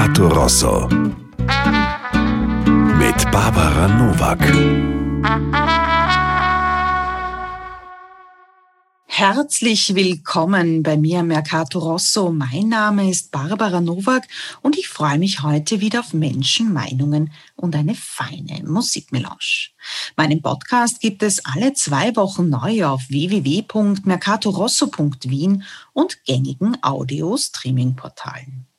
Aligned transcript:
Mercato 0.00 0.28
Rosso. 0.28 0.88
Mit 2.96 3.30
Barbara 3.30 3.86
Novak. 3.86 4.40
Herzlich 9.04 9.94
willkommen 9.94 10.82
bei 10.82 10.96
mir 10.96 11.22
Mercato 11.22 11.80
Rosso. 11.80 12.32
Mein 12.32 12.70
Name 12.70 13.10
ist 13.10 13.30
Barbara 13.30 13.82
Nowak 13.82 14.26
und 14.62 14.78
ich 14.78 14.88
freue 14.88 15.18
mich 15.18 15.42
heute 15.42 15.82
wieder 15.82 16.00
auf 16.00 16.14
Menschen, 16.14 16.72
Meinungen 16.72 17.30
und 17.56 17.76
eine 17.76 17.94
feine 17.94 18.62
Musikmelange. 18.64 19.68
Meinen 20.16 20.40
Podcast 20.40 21.00
gibt 21.00 21.22
es 21.22 21.44
alle 21.44 21.74
zwei 21.74 22.16
Wochen 22.16 22.48
neu 22.48 22.86
auf 22.86 23.02
www.mercatorosso.wien 23.10 25.62
und 25.92 26.24
gängigen 26.24 26.78
Audio-Streaming-Portalen. 26.80 28.69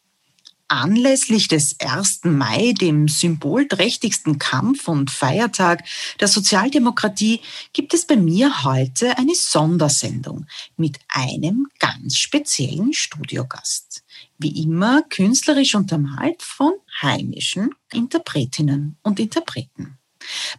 Anlässlich 0.71 1.49
des 1.49 1.75
1. 1.81 2.21
Mai, 2.23 2.71
dem 2.71 3.09
symbolträchtigsten 3.09 4.39
Kampf 4.39 4.87
und 4.87 5.11
Feiertag 5.11 5.83
der 6.21 6.29
Sozialdemokratie, 6.29 7.41
gibt 7.73 7.93
es 7.93 8.07
bei 8.07 8.15
mir 8.15 8.63
heute 8.63 9.17
eine 9.17 9.35
Sondersendung 9.35 10.45
mit 10.77 10.97
einem 11.09 11.67
ganz 11.77 12.15
speziellen 12.15 12.93
Studiogast. 12.93 14.05
Wie 14.37 14.63
immer 14.63 15.01
künstlerisch 15.09 15.75
untermalt 15.75 16.41
von 16.41 16.71
heimischen 17.01 17.71
Interpretinnen 17.91 18.95
und 19.03 19.19
Interpreten. 19.19 19.97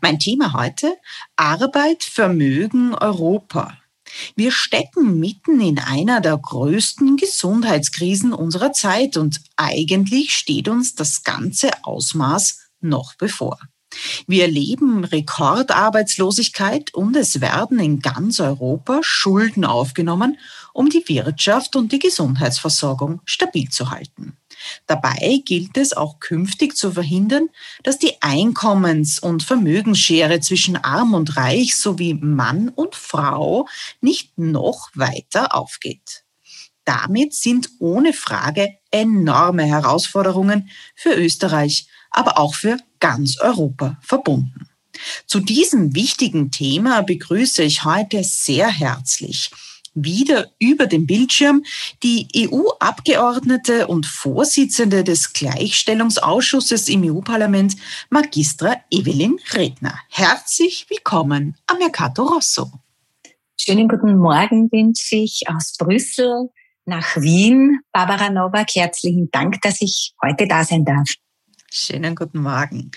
Mein 0.02 0.18
Thema 0.18 0.52
heute 0.52 0.94
Arbeit, 1.36 2.04
Vermögen, 2.04 2.94
Europa. 2.94 3.78
Wir 4.36 4.50
stecken 4.50 5.18
mitten 5.18 5.60
in 5.60 5.78
einer 5.78 6.20
der 6.20 6.36
größten 6.36 7.16
Gesundheitskrisen 7.16 8.32
unserer 8.32 8.72
Zeit 8.72 9.16
und 9.16 9.40
eigentlich 9.56 10.36
steht 10.36 10.68
uns 10.68 10.94
das 10.94 11.24
ganze 11.24 11.70
Ausmaß 11.84 12.58
noch 12.80 13.14
bevor. 13.14 13.58
Wir 14.26 14.44
erleben 14.44 15.04
Rekordarbeitslosigkeit 15.04 16.94
und 16.94 17.16
es 17.16 17.40
werden 17.40 17.78
in 17.78 18.00
ganz 18.00 18.40
Europa 18.40 19.00
Schulden 19.02 19.64
aufgenommen, 19.64 20.38
um 20.72 20.88
die 20.88 21.04
Wirtschaft 21.06 21.76
und 21.76 21.92
die 21.92 21.98
Gesundheitsversorgung 21.98 23.20
stabil 23.24 23.68
zu 23.68 23.90
halten. 23.90 24.36
Dabei 24.86 25.42
gilt 25.44 25.76
es 25.76 25.92
auch 25.92 26.20
künftig 26.20 26.76
zu 26.76 26.92
verhindern, 26.92 27.48
dass 27.82 27.98
die 27.98 28.20
Einkommens- 28.20 29.18
und 29.18 29.42
Vermögensschere 29.42 30.40
zwischen 30.40 30.76
Arm 30.76 31.14
und 31.14 31.36
Reich 31.36 31.76
sowie 31.76 32.14
Mann 32.14 32.68
und 32.68 32.94
Frau 32.94 33.66
nicht 34.00 34.38
noch 34.38 34.90
weiter 34.94 35.54
aufgeht. 35.54 36.24
Damit 36.84 37.34
sind 37.34 37.68
ohne 37.78 38.12
Frage 38.12 38.76
enorme 38.90 39.64
Herausforderungen 39.64 40.70
für 40.94 41.14
Österreich, 41.14 41.86
aber 42.10 42.38
auch 42.38 42.54
für 42.54 42.76
ganz 42.98 43.38
Europa 43.38 43.98
verbunden. 44.02 44.68
Zu 45.26 45.40
diesem 45.40 45.94
wichtigen 45.94 46.50
Thema 46.50 47.02
begrüße 47.02 47.62
ich 47.62 47.84
heute 47.84 48.22
sehr 48.24 48.68
herzlich 48.68 49.50
wieder 49.94 50.50
über 50.58 50.86
den 50.86 51.06
Bildschirm 51.06 51.64
die 52.02 52.28
EU-Abgeordnete 52.36 53.86
und 53.86 54.06
Vorsitzende 54.06 55.04
des 55.04 55.32
Gleichstellungsausschusses 55.32 56.88
im 56.88 57.02
EU-Parlament, 57.04 57.76
Magistra 58.10 58.76
Evelyn 58.90 59.38
Redner. 59.52 59.98
Herzlich 60.08 60.86
willkommen 60.88 61.56
am 61.66 61.78
Mercato 61.78 62.24
Rosso. 62.24 62.70
Schönen 63.60 63.88
guten 63.88 64.16
Morgen 64.16 64.70
wünsche 64.72 65.16
ich 65.16 65.42
aus 65.46 65.76
Brüssel 65.78 66.50
nach 66.84 67.16
Wien. 67.16 67.80
Barbara 67.92 68.30
Nowak, 68.30 68.74
herzlichen 68.74 69.30
Dank, 69.30 69.60
dass 69.62 69.80
ich 69.80 70.14
heute 70.22 70.48
da 70.48 70.64
sein 70.64 70.84
darf. 70.84 71.08
Schönen 71.74 72.14
guten 72.14 72.42
Morgen. 72.42 72.90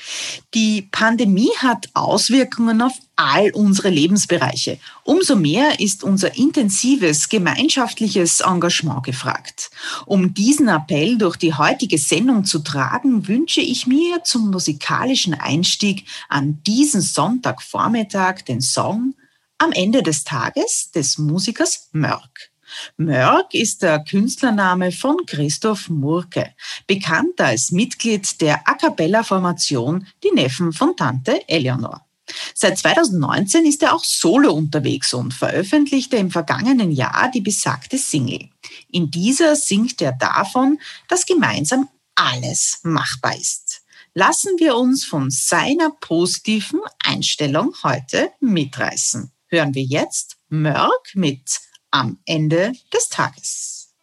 Die 0.53 0.81
Pandemie 0.81 1.51
hat 1.59 1.87
Auswirkungen 1.93 2.81
auf 2.81 2.91
all 3.15 3.51
unsere 3.51 3.89
Lebensbereiche. 3.89 4.79
Umso 5.05 5.37
mehr 5.37 5.79
ist 5.79 6.03
unser 6.03 6.35
intensives 6.35 7.29
gemeinschaftliches 7.29 8.41
Engagement 8.41 9.03
gefragt. 9.03 9.71
Um 10.05 10.33
diesen 10.33 10.67
Appell 10.67 11.17
durch 11.17 11.37
die 11.37 11.53
heutige 11.53 11.97
Sendung 11.97 12.43
zu 12.43 12.59
tragen, 12.59 13.29
wünsche 13.29 13.61
ich 13.61 13.87
mir 13.87 14.25
zum 14.25 14.51
musikalischen 14.51 15.35
Einstieg 15.35 16.05
an 16.27 16.61
diesen 16.63 16.99
Sonntagvormittag 16.99 18.41
den 18.41 18.59
Song 18.59 19.15
Am 19.57 19.71
Ende 19.71 20.03
des 20.03 20.25
Tages 20.25 20.91
des 20.91 21.17
Musikers 21.17 21.87
Mörk. 21.93 22.51
Mörk 22.97 23.53
ist 23.53 23.83
der 23.83 24.03
Künstlername 24.03 24.91
von 24.91 25.17
Christoph 25.25 25.89
Murke, 25.89 26.53
bekannt 26.87 27.39
als 27.39 27.71
Mitglied 27.71 28.41
der 28.41 28.67
A 28.67 28.73
Cappella-Formation 28.75 30.07
Die 30.23 30.31
Neffen 30.31 30.73
von 30.73 30.95
Tante 30.95 31.47
Eleonor. 31.47 32.05
Seit 32.53 32.77
2019 32.77 33.65
ist 33.65 33.83
er 33.83 33.93
auch 33.93 34.03
solo 34.03 34.53
unterwegs 34.53 35.13
und 35.13 35.33
veröffentlichte 35.33 36.17
im 36.17 36.31
vergangenen 36.31 36.91
Jahr 36.91 37.29
die 37.31 37.41
besagte 37.41 37.97
Single. 37.97 38.49
In 38.91 39.11
dieser 39.11 39.55
singt 39.55 40.01
er 40.01 40.13
davon, 40.13 40.79
dass 41.07 41.25
gemeinsam 41.25 41.89
alles 42.15 42.79
machbar 42.83 43.35
ist. 43.37 43.81
Lassen 44.13 44.57
wir 44.57 44.77
uns 44.77 45.03
von 45.03 45.29
seiner 45.29 45.91
positiven 45.91 46.79
Einstellung 47.03 47.75
heute 47.83 48.31
mitreißen. 48.39 49.31
Hören 49.47 49.75
wir 49.75 49.83
jetzt 49.83 50.37
Mörk 50.49 51.11
mit 51.13 51.59
am 51.95 52.17
Ende 52.25 52.73
des 52.93 53.07
Tages. 53.07 53.93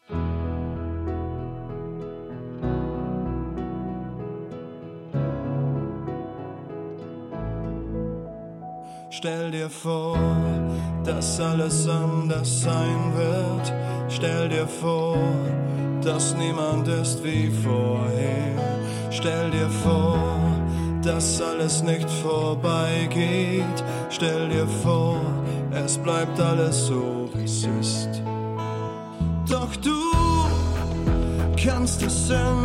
Stell 9.10 9.50
dir 9.50 9.68
vor, 9.68 10.16
dass 11.04 11.38
alles 11.38 11.86
anders 11.86 12.62
sein 12.62 13.12
wird. 13.14 13.72
Stell 14.08 14.48
dir 14.48 14.66
vor, 14.66 15.18
dass 16.02 16.34
niemand 16.34 16.88
ist 16.88 17.22
wie 17.22 17.50
vorher. 17.50 18.56
Stell 19.10 19.50
dir 19.50 19.68
vor, 19.68 20.16
dass 21.02 21.42
alles 21.42 21.82
nicht 21.82 22.08
vorbeigeht. 22.08 23.84
Stell 24.08 24.48
dir 24.48 24.66
vor, 24.82 25.20
es 25.84 25.98
bleibt 25.98 26.40
alles 26.40 26.86
so, 26.86 27.21
Doch 29.48 29.74
du 29.76 29.90
kannst 31.62 32.02
es 32.02 32.30
ändern, 32.30 32.61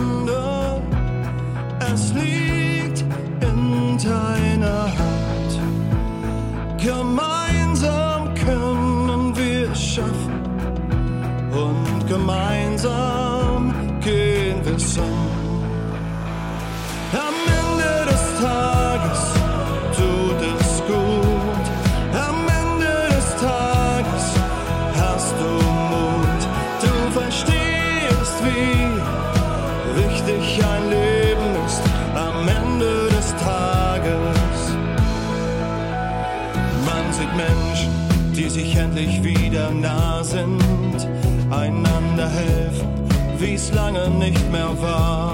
lange 43.72 44.10
nicht 44.10 44.52
mehr 44.52 44.70
war. 44.82 45.34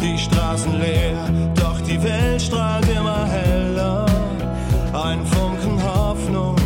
Die 0.00 0.18
Straßen 0.18 0.78
leer, 0.80 1.28
doch 1.54 1.80
die 1.80 2.02
Welt 2.02 2.42
strahlt 2.42 2.88
immer 2.88 3.26
heller. 3.26 4.06
Ein 4.92 5.24
Funken 5.26 5.82
Hoffnung, 5.82 6.56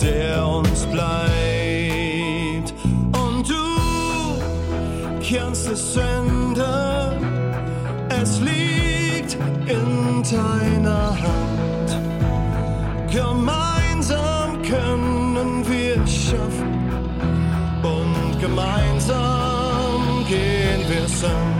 der 0.00 0.46
uns 0.46 0.86
bleibt. 0.86 2.74
Und 3.22 3.48
du 3.48 3.66
kannst 5.28 5.68
es 5.68 5.96
ändern, 5.96 7.16
es 8.08 8.40
liegt 8.40 9.36
in 9.66 10.22
deiner 10.22 11.05
gehen 21.26 21.55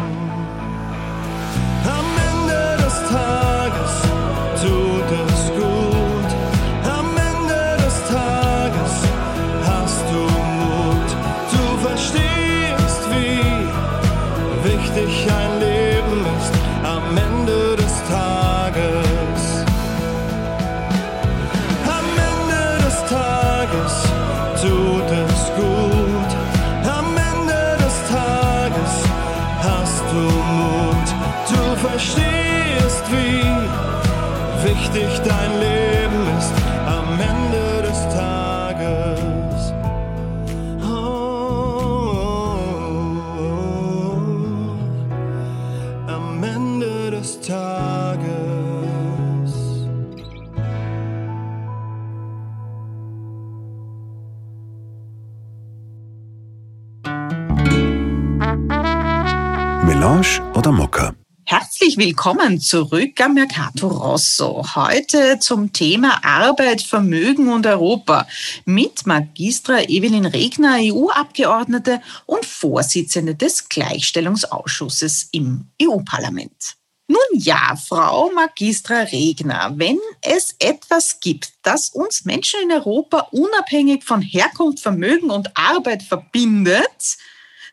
Herzlich 61.97 62.09
willkommen 62.09 62.61
zurück 62.61 63.19
am 63.23 63.33
Mercato 63.33 63.89
Rosso. 63.89 64.63
Heute 64.75 65.39
zum 65.39 65.73
Thema 65.73 66.23
Arbeit, 66.23 66.83
Vermögen 66.83 67.51
und 67.51 67.67
Europa 67.67 68.29
mit 68.67 69.07
Magistra 69.07 69.81
Evelyn 69.81 70.27
Regner, 70.27 70.77
EU-Abgeordnete 70.79 72.03
und 72.27 72.45
Vorsitzende 72.45 73.35
des 73.35 73.71
Gleichstellungsausschusses 73.71 75.31
im 75.33 75.69
EU-Parlament. 75.81 76.77
Nun 77.09 77.19
ja, 77.33 77.75
Frau 77.77 78.31
Magistra 78.31 79.01
Regner, 79.01 79.73
wenn 79.77 79.99
es 80.21 80.55
etwas 80.59 81.21
gibt, 81.21 81.55
das 81.63 81.89
uns 81.89 82.27
Menschen 82.27 82.61
in 82.65 82.73
Europa 82.73 83.29
unabhängig 83.31 84.05
von 84.05 84.21
Herkunft, 84.21 84.81
Vermögen 84.81 85.31
und 85.31 85.57
Arbeit 85.57 86.03
verbindet, 86.03 87.17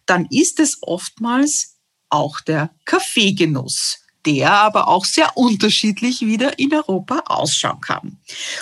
dann 0.05 0.27
ist 0.27 0.61
es 0.61 0.77
oftmals 0.81 1.75
auch 2.09 2.39
der 2.39 2.69
Kaffeegenuss 2.85 4.02
der 4.25 4.51
aber 4.51 4.87
auch 4.87 5.05
sehr 5.05 5.35
unterschiedlich 5.37 6.21
wieder 6.21 6.57
in 6.59 6.73
Europa 6.73 7.23
ausschauen 7.25 7.81
kann. 7.81 8.17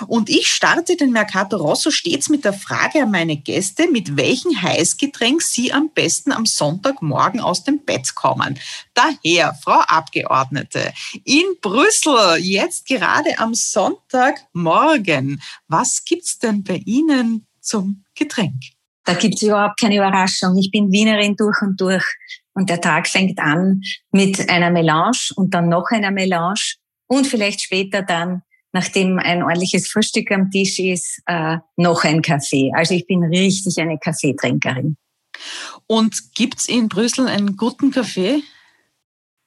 Und 0.08 0.30
ich 0.30 0.48
starte 0.48 0.96
den 0.96 1.12
Mercato 1.12 1.58
Rosso 1.58 1.92
stets 1.92 2.30
mit 2.30 2.46
der 2.46 2.54
Frage 2.54 3.04
an 3.04 3.12
meine 3.12 3.38
Gäste, 3.38 3.90
mit 3.90 4.18
welchem 4.18 4.62
Heißgetränk 4.62 5.42
sie 5.42 5.72
am 5.74 5.90
besten 5.94 6.32
am 6.32 6.46
Sonntagmorgen 6.46 7.40
aus 7.40 7.64
dem 7.64 7.84
Bett 7.86 8.16
kommen. 8.16 8.60
Daher, 8.94 9.54
Frau 9.64 9.82
Abgeordnete, 9.82 10.94
in 11.24 11.46
Brüssel, 11.62 12.38
jetzt 12.40 12.88
gerade 12.88 13.38
am 13.40 13.54
Sonntagmorgen, 13.54 15.42
was 15.68 16.04
gibt's 16.06 16.40
denn 16.40 16.64
bei 16.64 16.82
Ihnen 16.86 17.48
zum 17.60 18.04
Getränk? 18.16 18.62
Da 19.04 19.14
gibt's 19.16 19.42
überhaupt 19.42 19.80
keine 19.80 19.96
Überraschung. 19.96 20.58
Ich 20.58 20.70
bin 20.72 20.92
Wienerin 20.92 21.36
durch 21.36 21.62
und 21.62 21.80
durch. 21.82 22.06
Und 22.62 22.70
der 22.70 22.80
Tag 22.80 23.08
fängt 23.08 23.40
an 23.40 23.82
mit 24.12 24.48
einer 24.48 24.70
Melange 24.70 25.18
und 25.36 25.56
dann 25.56 25.68
noch 25.68 25.86
einer 25.90 26.12
Melange 26.12 26.76
und 27.08 27.26
vielleicht 27.26 27.60
später 27.60 28.04
dann, 28.04 28.44
nachdem 28.72 29.18
ein 29.18 29.42
ordentliches 29.42 29.90
Frühstück 29.90 30.30
am 30.30 30.52
Tisch 30.52 30.78
ist, 30.78 31.24
äh, 31.26 31.58
noch 31.76 32.04
ein 32.04 32.22
Kaffee. 32.22 32.72
Also 32.76 32.94
ich 32.94 33.08
bin 33.08 33.24
richtig 33.24 33.80
eine 33.80 33.98
Kaffeetrinkerin. 33.98 34.96
Und 35.88 36.36
gibt's 36.36 36.70
in 36.70 36.88
Brüssel 36.88 37.28
einen 37.28 37.58
guten 37.58 37.90
Kaffee? 37.90 38.44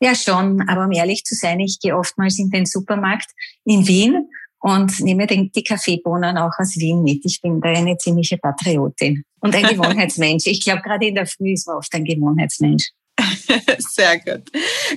Ja, 0.00 0.16
schon. 0.16 0.68
Aber 0.68 0.86
um 0.86 0.90
ehrlich 0.90 1.22
zu 1.22 1.36
sein, 1.36 1.60
ich 1.60 1.78
gehe 1.78 1.96
oftmals 1.96 2.40
in 2.40 2.50
den 2.50 2.66
Supermarkt 2.66 3.30
in 3.64 3.86
Wien 3.86 4.28
und 4.64 4.98
nehme 5.00 5.28
die 5.28 5.62
Kaffeebohnen 5.62 6.36
auch 6.38 6.58
aus 6.58 6.74
Wien 6.78 7.04
mit. 7.04 7.24
Ich 7.24 7.40
bin 7.40 7.60
da 7.60 7.68
eine 7.68 7.96
ziemliche 7.96 8.38
Patriotin 8.38 9.22
und 9.40 9.54
ein 9.54 9.62
Gewohnheitsmensch. 9.68 10.46
Ich 10.46 10.64
glaube, 10.64 10.80
gerade 10.80 11.06
in 11.06 11.14
der 11.14 11.26
Früh 11.26 11.52
ist 11.52 11.66
man 11.66 11.76
oft 11.76 11.94
ein 11.94 12.04
Gewohnheitsmensch. 12.04 12.90
Sehr 13.78 14.18
gut. 14.18 14.50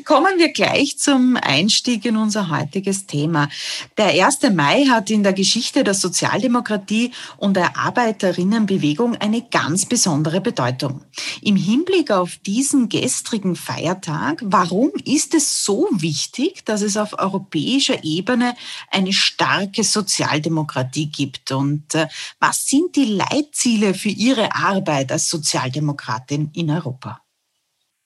Kommen 0.06 0.38
wir 0.38 0.52
gleich 0.52 0.98
zum 0.98 1.38
Einstieg 1.38 2.06
in 2.06 2.18
unser 2.18 2.50
heutiges 2.50 3.06
Thema. 3.06 3.50
Der 3.98 4.26
1. 4.26 4.42
Mai 4.54 4.86
hat 4.86 5.10
in 5.10 5.24
der 5.24 5.34
Geschichte 5.34 5.84
der 5.84 5.94
Sozialdemokratie 5.94 7.12
und 7.38 7.56
der 7.56 7.78
Arbeiterinnenbewegung 7.78 9.16
eine 9.18 9.44
ganz 9.44 9.86
besondere 9.86 10.42
Bedeutung. 10.42 11.02
Im 11.42 11.56
Hinblick 11.56 12.12
auf 12.12 12.38
diesen 12.38 12.90
gestrigen 12.90 13.56
Feiertag, 13.56 14.42
warum 14.44 14.92
ist 15.06 15.34
es 15.34 15.64
so 15.64 15.88
wichtig, 15.92 16.66
dass 16.66 16.82
es 16.82 16.98
auf 16.98 17.20
europäischer 17.20 18.04
Ebene 18.04 18.56
eine 18.92 19.14
starke 19.14 19.84
Sozialdemokratie 19.84 21.08
gibt? 21.08 21.52
Und 21.52 21.94
äh, 21.96 22.08
was 22.40 22.66
sind 22.66 22.96
die 22.96 23.06
Leitziele 23.06 23.94
für 23.94 24.10
Ihre 24.10 24.56
Arbeit 24.56 25.12
als 25.12 25.30
Sozialdemokratin 25.30 26.52
in 26.54 26.72
Europa? 26.72 27.22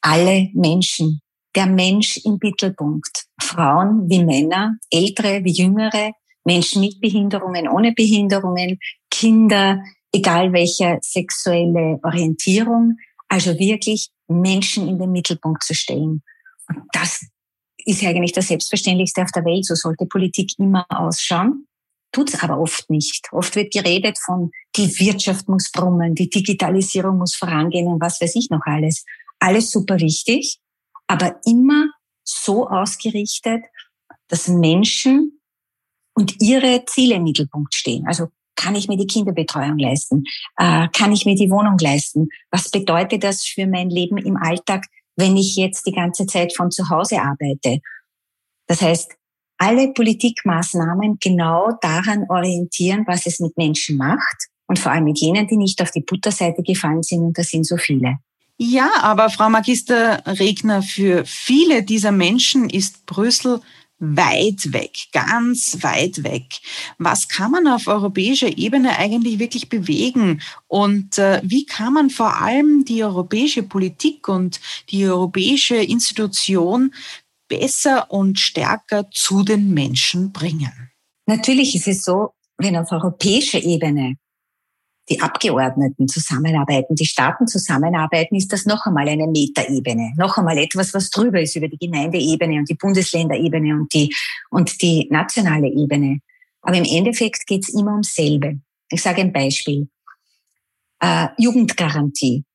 Alle 0.02 0.50
Menschen, 0.54 1.22
der 1.56 1.68
Mensch 1.68 2.18
im 2.24 2.38
Mittelpunkt. 2.42 3.26
Frauen 3.42 4.10
wie 4.10 4.24
Männer, 4.24 4.78
ältere 4.90 5.44
wie 5.44 5.52
jüngere, 5.52 6.12
Menschen 6.44 6.82
mit 6.82 7.00
Behinderungen, 7.00 7.68
ohne 7.68 7.94
Behinderungen, 7.94 8.80
Kinder, 9.10 9.84
egal 10.12 10.54
welche 10.54 10.98
sexuelle 11.02 12.00
Orientierung. 12.04 12.98
Also 13.28 13.58
wirklich 13.60 14.10
Menschen 14.28 14.88
in 14.88 14.98
den 14.98 15.12
Mittelpunkt 15.12 15.64
zu 15.64 15.74
stellen. 15.74 16.22
Und 16.68 16.84
das 16.92 17.26
ist 17.86 18.04
eigentlich 18.04 18.32
das 18.32 18.48
Selbstverständlichste 18.48 19.22
auf 19.22 19.32
der 19.32 19.46
Welt. 19.46 19.66
So 19.66 19.76
sollte 19.76 20.06
Politik 20.06 20.52
immer 20.58 20.86
ausschauen. 20.90 21.66
Tut's 22.12 22.42
aber 22.44 22.60
oft 22.60 22.90
nicht. 22.90 23.28
Oft 23.32 23.56
wird 23.56 23.72
geredet 23.72 24.18
von, 24.20 24.52
die 24.76 24.88
Wirtschaft 25.00 25.48
muss 25.48 25.72
brummen, 25.72 26.14
die 26.14 26.30
Digitalisierung 26.30 27.18
muss 27.18 27.36
vorangehen 27.36 27.88
und 27.88 28.02
was 28.02 28.20
weiß 28.20 28.36
ich 28.36 28.50
noch 28.50 28.66
alles 28.66 29.06
alles 29.42 29.72
super 29.72 30.00
wichtig, 30.00 30.60
aber 31.08 31.40
immer 31.46 31.90
so 32.24 32.68
ausgerichtet, 32.68 33.64
dass 34.28 34.48
Menschen 34.48 35.42
und 36.14 36.42
ihre 36.42 36.86
Ziele 36.86 37.16
im 37.16 37.24
Mittelpunkt 37.24 37.74
stehen. 37.74 38.06
Also 38.08 38.28
kann 38.56 38.76
ich 38.76 38.88
mir 38.88 38.98
die 38.98 39.08
Kinderbetreuung 39.08 39.80
leisten? 39.80 40.24
Äh, 40.58 40.88
kann 40.90 41.12
ich 41.12 41.26
mir 41.26 41.36
die 41.36 41.50
Wohnung 41.50 41.78
leisten? 41.80 42.30
Was 42.52 42.70
bedeutet 42.70 43.24
das 43.24 43.44
für 43.44 43.66
mein 43.66 43.90
Leben 43.90 44.18
im 44.18 44.38
Alltag, 44.38 44.86
wenn 45.16 45.36
ich 45.36 45.56
jetzt 45.56 45.86
die 45.88 45.92
ganze 45.92 46.28
Zeit 46.28 46.56
von 46.56 46.70
zu 46.70 46.90
Hause 46.90 47.22
arbeite? 47.22 47.80
Das 48.68 48.82
heißt, 48.82 49.16
alle 49.58 49.92
Politikmaßnahmen 49.94 51.18
genau 51.20 51.72
daran 51.82 52.26
orientieren, 52.30 53.06
was 53.08 53.26
es 53.26 53.40
mit 53.40 53.58
Menschen 53.58 53.98
macht 53.98 54.48
und 54.68 54.80
vor 54.80 54.92
allem 54.92 55.06
mit 55.06 55.20
jenen, 55.20 55.48
die 55.48 55.58
nicht 55.58 55.82
auf 55.82 55.92
die 55.92 56.02
Butterseite 56.02 56.62
gefallen 56.64 57.04
sind, 57.04 57.22
und 57.22 57.38
das 57.38 57.50
sind 57.50 57.66
so 57.66 57.78
viele. 57.78 58.18
Ja, 58.64 58.92
aber 59.02 59.32
Frau 59.32 59.50
Magister 59.50 60.22
Regner, 60.28 60.84
für 60.84 61.26
viele 61.26 61.82
dieser 61.82 62.12
Menschen 62.12 62.70
ist 62.70 63.08
Brüssel 63.08 63.60
weit 63.98 64.72
weg, 64.72 65.08
ganz 65.12 65.82
weit 65.82 66.24
weg. 66.24 66.46
Was 67.00 67.28
kann 67.28 67.50
man 67.50 67.68
auf 67.68 67.88
europäischer 67.88 68.56
Ebene 68.56 69.00
eigentlich 69.00 69.40
wirklich 69.40 69.68
bewegen? 69.68 70.44
Und 70.68 71.18
äh, 71.18 71.42
wie 71.44 71.66
kann 71.66 71.94
man 71.94 72.12
vor 72.12 72.40
allem 72.40 72.86
die 72.86 73.04
europäische 73.04 73.64
Politik 73.64 74.28
und 74.28 74.62
die 74.92 75.06
europäische 75.06 75.78
Institution 75.78 76.94
besser 77.48 78.12
und 78.12 78.40
stärker 78.40 79.10
zu 79.10 79.42
den 79.42 79.74
Menschen 79.74 80.32
bringen? 80.32 80.92
Natürlich 81.26 81.74
ist 81.74 81.88
es 81.88 82.04
so, 82.04 82.34
wenn 82.60 82.78
auf 82.78 82.92
europäischer 82.92 83.64
Ebene 83.64 84.18
die 85.10 85.20
Abgeordneten 85.20 86.08
zusammenarbeiten, 86.08 86.96
die 86.96 87.06
Staaten 87.06 87.48
zusammenarbeiten, 87.48 88.36
ist 88.36 88.54
das 88.54 88.66
noch 88.66 88.86
einmal 88.86 89.10
eine 89.10 89.28
Metaebene, 89.28 90.14
noch 90.18 90.38
einmal 90.38 90.58
etwas, 90.58 90.94
was 90.94 91.10
drüber 91.10 91.42
ist 91.42 91.56
über 91.56 91.68
die 91.68 91.78
Gemeindeebene 91.78 92.60
und 92.60 92.70
die 92.70 92.76
Bundesländerebene 92.76 93.74
und 93.74 93.94
die, 93.94 94.14
und 94.50 94.82
die 94.82 95.08
nationale 95.10 95.68
Ebene. 95.68 96.20
Aber 96.62 96.78
im 96.78 96.86
Endeffekt 96.86 97.46
geht 97.48 97.64
es 97.64 97.74
immer 97.74 97.92
ums 97.92 98.14
selbe. 98.14 98.60
Ich 98.90 99.02
sage 99.02 99.22
ein 99.22 99.34
Beispiel. 99.34 99.90
Äh, 101.00 101.30
Jugendgarantie. 101.38 102.46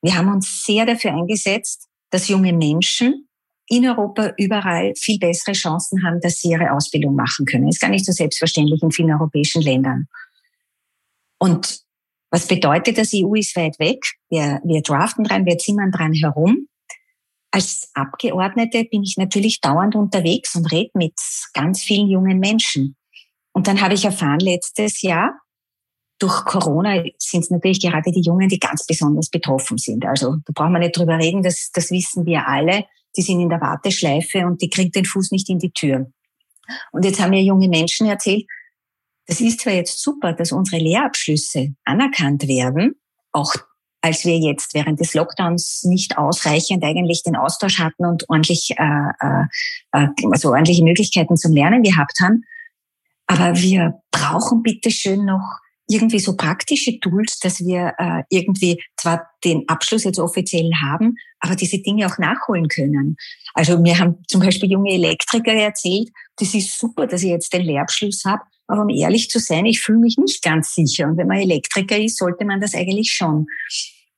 Wir 0.00 0.16
haben 0.16 0.32
uns 0.32 0.64
sehr 0.64 0.86
dafür 0.86 1.12
eingesetzt, 1.12 1.88
dass 2.10 2.28
junge 2.28 2.52
Menschen 2.52 3.28
in 3.68 3.86
Europa 3.86 4.32
überall 4.38 4.94
viel 4.96 5.18
bessere 5.18 5.52
Chancen 5.52 6.02
haben, 6.04 6.20
dass 6.20 6.36
sie 6.36 6.50
ihre 6.50 6.72
Ausbildung 6.72 7.14
machen 7.14 7.44
können. 7.44 7.68
Ist 7.68 7.80
gar 7.80 7.90
nicht 7.90 8.06
so 8.06 8.12
selbstverständlich 8.12 8.82
in 8.82 8.92
vielen 8.92 9.12
europäischen 9.12 9.60
Ländern. 9.60 10.06
Und 11.38 11.80
was 12.30 12.46
bedeutet 12.46 12.98
das? 12.98 13.12
EU 13.14 13.34
ist 13.34 13.56
weit 13.56 13.78
weg. 13.78 14.00
Wir, 14.28 14.60
wir 14.64 14.82
draften 14.82 15.24
dran, 15.24 15.46
wir 15.46 15.58
zimmern 15.58 15.90
dran 15.90 16.12
herum. 16.12 16.68
Als 17.50 17.90
Abgeordnete 17.94 18.84
bin 18.84 19.02
ich 19.02 19.16
natürlich 19.16 19.60
dauernd 19.60 19.96
unterwegs 19.96 20.54
und 20.54 20.70
rede 20.70 20.90
mit 20.94 21.14
ganz 21.54 21.82
vielen 21.82 22.08
jungen 22.08 22.38
Menschen. 22.38 22.96
Und 23.52 23.66
dann 23.66 23.80
habe 23.80 23.94
ich 23.94 24.04
erfahren 24.04 24.40
letztes 24.40 25.00
Jahr, 25.00 25.32
durch 26.18 26.44
Corona 26.44 27.02
sind 27.18 27.44
es 27.44 27.50
natürlich 27.50 27.80
gerade 27.80 28.10
die 28.10 28.20
Jungen, 28.20 28.48
die 28.48 28.58
ganz 28.58 28.84
besonders 28.84 29.30
betroffen 29.30 29.78
sind. 29.78 30.04
Also 30.04 30.36
da 30.44 30.52
brauchen 30.52 30.72
wir 30.72 30.80
nicht 30.80 30.96
drüber 30.96 31.16
reden, 31.16 31.42
das, 31.42 31.70
das 31.72 31.90
wissen 31.90 32.26
wir 32.26 32.46
alle. 32.46 32.84
Die 33.16 33.22
sind 33.22 33.40
in 33.40 33.48
der 33.48 33.60
Warteschleife 33.60 34.44
und 34.46 34.60
die 34.60 34.68
kriegen 34.68 34.90
den 34.90 35.04
Fuß 35.04 35.30
nicht 35.30 35.48
in 35.48 35.58
die 35.58 35.70
Tür. 35.70 36.10
Und 36.92 37.04
jetzt 37.04 37.20
haben 37.20 37.30
mir 37.30 37.42
junge 37.42 37.68
Menschen 37.68 38.06
erzählt, 38.06 38.46
das 39.28 39.40
ist 39.40 39.60
zwar 39.60 39.74
jetzt 39.74 40.02
super, 40.02 40.32
dass 40.32 40.52
unsere 40.52 40.82
Lehrabschlüsse 40.82 41.74
anerkannt 41.84 42.48
werden, 42.48 42.94
auch 43.32 43.54
als 44.00 44.24
wir 44.24 44.38
jetzt 44.38 44.74
während 44.74 45.00
des 45.00 45.12
Lockdowns 45.14 45.84
nicht 45.84 46.16
ausreichend 46.16 46.82
eigentlich 46.82 47.22
den 47.22 47.36
Austausch 47.36 47.78
hatten 47.78 48.06
und 48.06 48.28
ordentlich, 48.28 48.70
äh, 48.78 49.10
äh, 49.20 49.44
äh, 49.92 50.08
also 50.30 50.50
ordentliche 50.50 50.82
Möglichkeiten 50.82 51.36
zum 51.36 51.52
Lernen 51.52 51.82
gehabt 51.82 52.18
haben. 52.22 52.44
Aber 53.26 53.54
wir 53.56 54.00
brauchen 54.10 54.62
bitte 54.62 54.90
schön 54.90 55.26
noch 55.26 55.58
irgendwie 55.90 56.20
so 56.20 56.36
praktische 56.36 56.98
Tools, 57.00 57.38
dass 57.40 57.60
wir 57.60 57.94
äh, 57.98 58.22
irgendwie 58.30 58.82
zwar 58.96 59.28
den 59.44 59.68
Abschluss 59.68 60.04
jetzt 60.04 60.18
offiziell 60.18 60.70
haben, 60.82 61.16
aber 61.40 61.54
diese 61.54 61.78
Dinge 61.78 62.06
auch 62.06 62.18
nachholen 62.18 62.68
können. 62.68 63.16
Also 63.54 63.78
mir 63.78 63.98
haben 63.98 64.22
zum 64.28 64.40
Beispiel 64.40 64.70
junge 64.70 64.92
Elektriker 64.92 65.52
erzählt, 65.52 66.10
das 66.36 66.54
ist 66.54 66.78
super, 66.78 67.06
dass 67.06 67.22
ich 67.22 67.30
jetzt 67.30 67.52
den 67.52 67.62
Lehrabschluss 67.62 68.24
habe, 68.24 68.42
aber 68.68 68.82
um 68.82 68.90
ehrlich 68.90 69.30
zu 69.30 69.40
sein, 69.40 69.66
ich 69.66 69.80
fühle 69.80 69.98
mich 69.98 70.16
nicht 70.18 70.42
ganz 70.42 70.74
sicher. 70.74 71.08
Und 71.08 71.16
wenn 71.16 71.26
man 71.26 71.38
Elektriker 71.38 71.98
ist, 71.98 72.18
sollte 72.18 72.44
man 72.44 72.60
das 72.60 72.74
eigentlich 72.74 73.10
schon. 73.10 73.46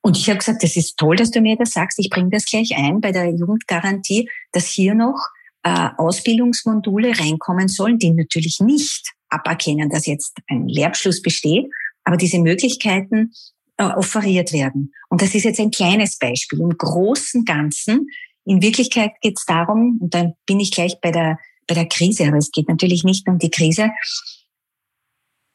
Und 0.02 0.16
ich 0.16 0.28
habe 0.28 0.38
gesagt, 0.38 0.62
das 0.62 0.76
ist 0.76 0.96
toll, 0.96 1.16
dass 1.16 1.30
du 1.30 1.40
mir 1.40 1.56
das 1.56 1.70
sagst. 1.70 1.98
Ich 1.98 2.10
bringe 2.10 2.30
das 2.30 2.44
gleich 2.46 2.76
ein 2.76 3.00
bei 3.00 3.12
der 3.12 3.30
Jugendgarantie, 3.30 4.28
dass 4.52 4.66
hier 4.66 4.94
noch 4.94 5.18
äh, 5.62 5.88
Ausbildungsmodule 5.96 7.18
reinkommen 7.18 7.68
sollen, 7.68 7.98
die 7.98 8.10
natürlich 8.10 8.60
nicht 8.60 9.12
aberkennen, 9.28 9.90
dass 9.90 10.06
jetzt 10.06 10.38
ein 10.48 10.66
Lehrabschluss 10.66 11.22
besteht, 11.22 11.66
aber 12.02 12.16
diese 12.16 12.38
Möglichkeiten 12.38 13.32
äh, 13.76 13.84
offeriert 13.84 14.52
werden. 14.52 14.92
Und 15.08 15.22
das 15.22 15.34
ist 15.34 15.44
jetzt 15.44 15.60
ein 15.60 15.70
kleines 15.70 16.18
Beispiel. 16.18 16.60
Im 16.60 16.76
großen 16.76 17.44
Ganzen, 17.44 18.08
in 18.44 18.62
Wirklichkeit 18.62 19.12
geht 19.20 19.38
es 19.38 19.44
darum, 19.44 19.98
und 20.00 20.14
dann 20.14 20.32
bin 20.46 20.58
ich 20.60 20.72
gleich 20.72 20.98
bei 21.00 21.12
der, 21.12 21.38
bei 21.68 21.74
der 21.74 21.86
Krise, 21.86 22.26
aber 22.26 22.38
es 22.38 22.50
geht 22.50 22.68
natürlich 22.68 23.04
nicht 23.04 23.28
um 23.28 23.38
die 23.38 23.50
Krise, 23.50 23.90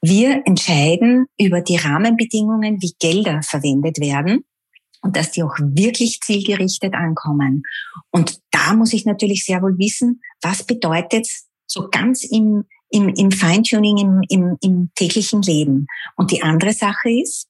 wir 0.07 0.43
entscheiden 0.45 1.25
über 1.39 1.61
die 1.61 1.77
Rahmenbedingungen, 1.77 2.81
wie 2.81 2.93
Gelder 2.99 3.41
verwendet 3.41 3.99
werden 3.99 4.45
und 5.01 5.15
dass 5.15 5.31
die 5.31 5.43
auch 5.43 5.55
wirklich 5.59 6.19
zielgerichtet 6.21 6.93
ankommen. 6.93 7.63
Und 8.11 8.39
da 8.51 8.73
muss 8.73 8.93
ich 8.93 9.05
natürlich 9.05 9.45
sehr 9.45 9.61
wohl 9.61 9.77
wissen, 9.77 10.21
was 10.41 10.65
bedeutet 10.65 11.27
so 11.67 11.89
ganz 11.89 12.23
im, 12.23 12.65
im, 12.89 13.09
im 13.09 13.31
Feintuning, 13.31 13.97
im, 13.97 14.21
im, 14.29 14.57
im 14.61 14.91
täglichen 14.95 15.41
Leben. 15.41 15.87
Und 16.15 16.31
die 16.31 16.41
andere 16.41 16.73
Sache 16.73 17.09
ist, 17.09 17.47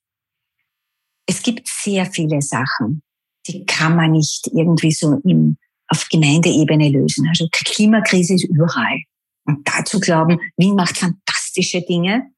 es 1.28 1.42
gibt 1.42 1.68
sehr 1.68 2.06
viele 2.06 2.42
Sachen, 2.42 3.02
die 3.48 3.66
kann 3.66 3.96
man 3.96 4.12
nicht 4.12 4.48
irgendwie 4.54 4.92
so 4.92 5.20
im, 5.24 5.58
auf 5.88 6.08
Gemeindeebene 6.10 6.90
lösen. 6.90 7.28
Also 7.28 7.48
Klimakrise 7.52 8.36
ist 8.36 8.46
überall. 8.46 9.02
Und 9.46 9.68
dazu 9.68 10.00
glauben, 10.00 10.40
Wien 10.58 10.76
macht 10.76 10.98
fantastische 10.98 11.82
Dinge, 11.82 12.32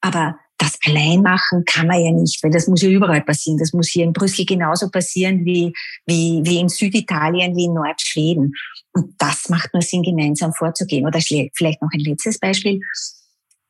aber 0.00 0.38
das 0.58 0.78
allein 0.86 1.20
machen 1.20 1.64
kann 1.66 1.86
man 1.86 2.02
ja 2.02 2.10
nicht, 2.10 2.42
weil 2.42 2.50
das 2.50 2.66
muss 2.66 2.80
ja 2.80 2.88
überall 2.88 3.20
passieren. 3.22 3.58
Das 3.58 3.72
muss 3.72 3.88
hier 3.88 4.04
in 4.04 4.12
Brüssel 4.12 4.46
genauso 4.46 4.88
passieren 4.90 5.44
wie, 5.44 5.72
wie, 6.06 6.40
wie 6.44 6.60
in 6.60 6.68
Süditalien, 6.68 7.54
wie 7.56 7.66
in 7.66 7.74
Nordschweden. 7.74 8.54
Und 8.92 9.14
das 9.18 9.50
macht 9.50 9.74
nur 9.74 9.82
Sinn, 9.82 10.02
gemeinsam 10.02 10.54
vorzugehen. 10.54 11.06
Oder 11.06 11.20
vielleicht 11.20 11.82
noch 11.82 11.90
ein 11.92 12.00
letztes 12.00 12.38
Beispiel. 12.38 12.80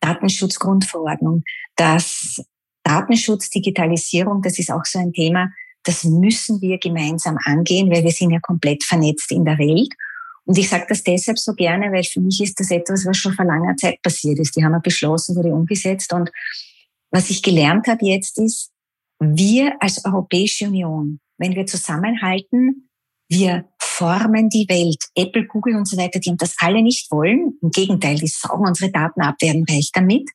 Datenschutzgrundverordnung. 0.00 1.42
Das 1.75 2.40
Datenschutz, 2.85 3.50
Digitalisierung, 3.50 4.42
das 4.42 4.59
ist 4.59 4.71
auch 4.71 4.85
so 4.85 5.00
ein 5.00 5.12
Thema, 5.12 5.50
das 5.83 6.04
müssen 6.04 6.61
wir 6.61 6.78
gemeinsam 6.78 7.38
angehen, 7.45 7.90
weil 7.90 8.04
wir 8.04 8.11
sind 8.11 8.30
ja 8.30 8.40
komplett 8.40 8.85
vernetzt 8.85 9.30
in 9.33 9.45
der 9.45 9.59
Welt. 9.59 9.92
Und 10.47 10.57
ich 10.57 10.69
sage 10.69 10.87
das 10.88 11.03
deshalb 11.03 11.38
so 11.38 11.53
gerne, 11.55 11.93
weil 11.93 12.05
für 12.05 12.21
mich 12.21 12.41
ist 12.41 12.59
das 12.59 12.71
etwas, 12.71 13.05
was 13.05 13.17
schon 13.17 13.35
vor 13.35 13.45
langer 13.45 13.76
Zeit 13.76 14.00
passiert 14.00 14.38
ist. 14.38 14.57
Die 14.57 14.65
haben 14.65 14.73
wir 14.73 14.81
beschlossen, 14.81 15.37
wurde 15.37 15.53
umgesetzt. 15.53 16.12
Und 16.12 16.31
was 17.11 17.31
ich 17.31 17.43
gelernt 17.43 17.88
habe 17.88 18.07
jetzt 18.07 18.38
ist, 18.38 18.71
wir 19.19 19.75
als 19.81 20.05
Europäische 20.05 20.67
Union, 20.67 21.21
wenn 21.38 21.55
wir 21.55 21.67
zusammenhalten, 21.67 22.88
wir 23.29 23.69
formen 23.81 24.49
die 24.49 24.69
Welt. 24.69 25.03
Apple, 25.17 25.47
Google 25.47 25.75
und 25.75 25.88
so 25.88 25.97
weiter, 25.97 26.21
die 26.21 26.31
haben 26.31 26.37
das 26.37 26.55
alle 26.59 26.83
nicht 26.83 27.11
wollen. 27.11 27.59
Im 27.61 27.71
Gegenteil, 27.71 28.17
die 28.17 28.29
saugen 28.29 28.67
unsere 28.67 28.93
Daten 28.93 29.23
ab, 29.23 29.37
werden 29.41 29.65
reich 29.69 29.91
damit. 29.93 30.31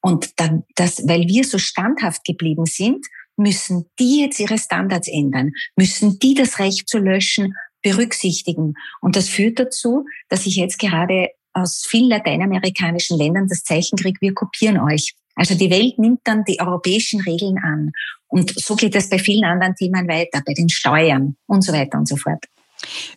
Und 0.00 0.38
dann, 0.38 0.62
das, 0.76 1.06
weil 1.08 1.26
wir 1.26 1.44
so 1.44 1.58
standhaft 1.58 2.24
geblieben 2.24 2.66
sind, 2.66 3.04
müssen 3.36 3.86
die 3.98 4.22
jetzt 4.22 4.38
ihre 4.38 4.58
Standards 4.58 5.08
ändern, 5.08 5.52
müssen 5.76 6.18
die 6.18 6.34
das 6.34 6.58
Recht 6.58 6.88
zu 6.88 6.98
löschen 6.98 7.54
berücksichtigen. 7.86 8.74
Und 9.00 9.14
das 9.14 9.28
führt 9.28 9.60
dazu, 9.60 10.06
dass 10.28 10.44
ich 10.44 10.56
jetzt 10.56 10.80
gerade 10.80 11.28
aus 11.52 11.86
vielen 11.88 12.10
lateinamerikanischen 12.10 13.16
Ländern 13.16 13.46
das 13.46 13.62
Zeichen 13.62 13.96
kriege, 13.96 14.20
wir 14.20 14.34
kopieren 14.34 14.80
euch. 14.80 15.14
Also 15.36 15.54
die 15.54 15.70
Welt 15.70 15.96
nimmt 15.96 16.20
dann 16.24 16.44
die 16.44 16.60
europäischen 16.60 17.20
Regeln 17.20 17.58
an. 17.62 17.92
Und 18.26 18.58
so 18.58 18.74
geht 18.74 18.96
es 18.96 19.08
bei 19.08 19.20
vielen 19.20 19.44
anderen 19.44 19.76
Themen 19.76 20.08
weiter, 20.08 20.42
bei 20.44 20.52
den 20.52 20.68
Steuern 20.68 21.36
und 21.46 21.62
so 21.62 21.72
weiter 21.72 21.96
und 21.96 22.08
so 22.08 22.16
fort. 22.16 22.44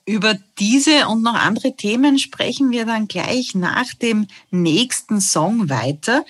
Über 0.05 0.37
diese 0.57 1.07
und 1.07 1.21
noch 1.21 1.35
andere 1.35 1.75
Themen 1.75 2.17
sprechen 2.17 2.71
wir 2.71 2.85
dann 2.85 3.07
gleich 3.07 3.55
nach 3.55 3.93
dem 3.93 4.27
nächsten 4.51 5.21
Song 5.21 5.69
weiter. 5.69 6.25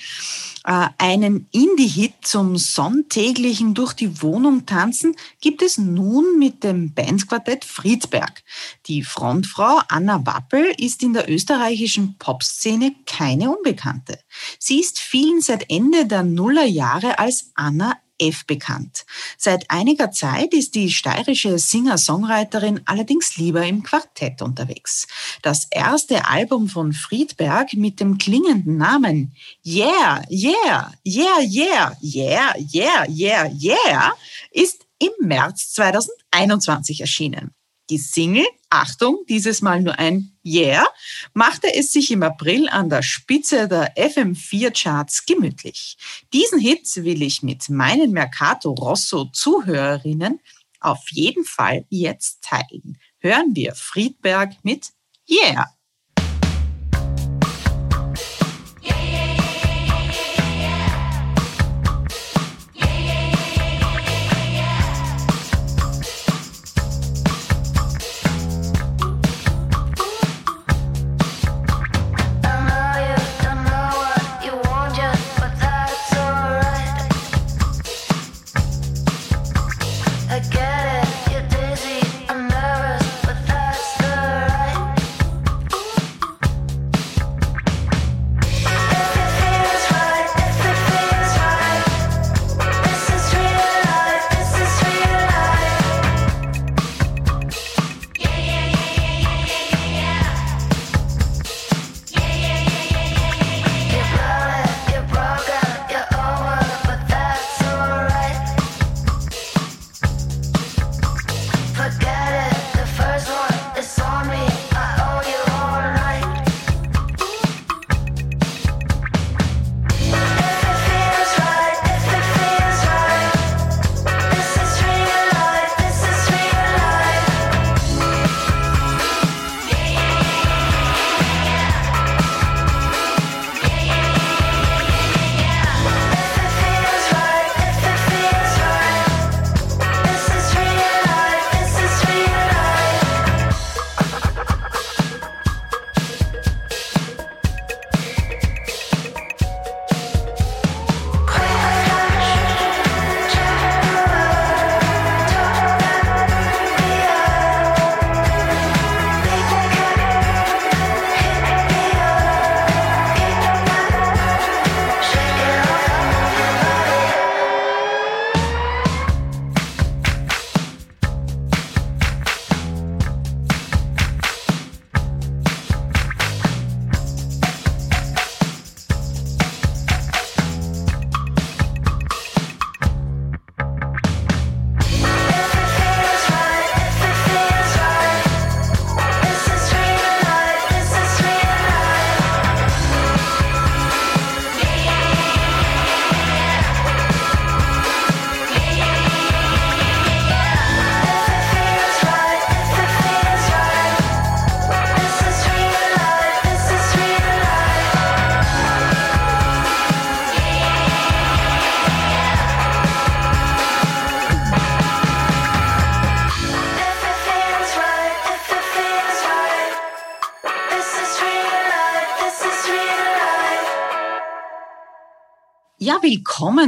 Äh, 0.66 0.88
einen 0.98 1.48
Indie-Hit 1.52 2.14
zum 2.22 2.58
sonntäglichen 2.58 3.74
durch 3.74 3.94
die 3.94 4.22
Wohnung 4.22 4.66
tanzen 4.66 5.16
gibt 5.42 5.62
es 5.62 5.78
nun 5.78 6.38
mit 6.38 6.64
dem 6.64 6.94
Bandquartett 6.94 7.64
Friedberg. 7.66 8.44
Die 8.88 9.04
Frontfrau 9.04 9.80
Anna 9.88 10.26
Wappel 10.26 10.74
ist 10.78 11.02
in 11.04 11.14
der 11.14 11.30
österreichischen 11.30 12.18
Popszene 12.18 12.94
keine 13.06 13.56
Unbekannte. 13.56 14.20
Sie 14.60 14.80
ist 14.80 15.00
vielen 15.00 15.42
seit 15.42 15.70
Ende 15.70 16.06
der 16.06 16.24
Nullerjahre 16.24 17.20
als 17.20 17.52
Anna 17.56 17.98
F 18.20 18.46
bekannt. 18.46 19.06
Seit 19.38 19.70
einiger 19.70 20.12
Zeit 20.12 20.54
ist 20.54 20.76
die 20.76 20.92
steirische 20.92 21.58
Singer-Songwriterin 21.58 22.82
allerdings 22.86 23.38
lieber 23.38 23.66
im 23.66 23.84
Quartett 23.84 24.42
unterwegs. 24.42 25.08
Das 25.42 25.68
erste 25.72 26.28
Album 26.28 26.68
von 26.70 26.94
Friedberg 26.94 27.74
mit 27.74 28.00
dem 28.00 28.18
klingenden 28.18 28.78
Namen 28.78 29.34
Yeah, 29.66 30.22
Yeah, 30.30 30.92
Yeah, 31.06 31.40
Yeah, 31.42 31.94
Yeah, 32.02 32.54
Yeah, 32.74 33.06
Yeah, 33.08 33.50
Yeah 33.58 34.14
ist 34.52 34.86
im 35.00 35.12
März 35.20 35.74
2021 35.74 37.02
erschienen. 37.02 37.54
Die 37.90 37.98
Single, 37.98 38.46
Achtung, 38.70 39.26
dieses 39.28 39.62
Mal 39.62 39.82
nur 39.82 39.98
ein 39.98 40.38
Yeah, 40.46 40.86
machte 41.34 41.74
es 41.74 41.92
sich 41.92 42.12
im 42.12 42.22
April 42.22 42.70
an 42.70 42.90
der 42.90 43.02
Spitze 43.02 43.68
der 43.68 43.96
FM4-Charts 43.96 45.26
gemütlich. 45.26 45.98
Diesen 46.32 46.60
Hit 46.60 46.88
will 46.98 47.24
ich 47.24 47.42
mit 47.42 47.70
meinen 47.70 48.12
Mercato 48.12 48.72
Rosso 48.72 49.26
Zuhörerinnen 49.34 50.40
auf 50.80 51.04
jeden 51.10 51.46
Fall 51.46 51.86
jetzt 51.90 52.44
teilen. 52.44 53.00
Hören 53.20 53.56
wir 53.56 53.74
Friedberg 53.76 54.54
mit 54.64 54.90
Yeah. 55.30 55.68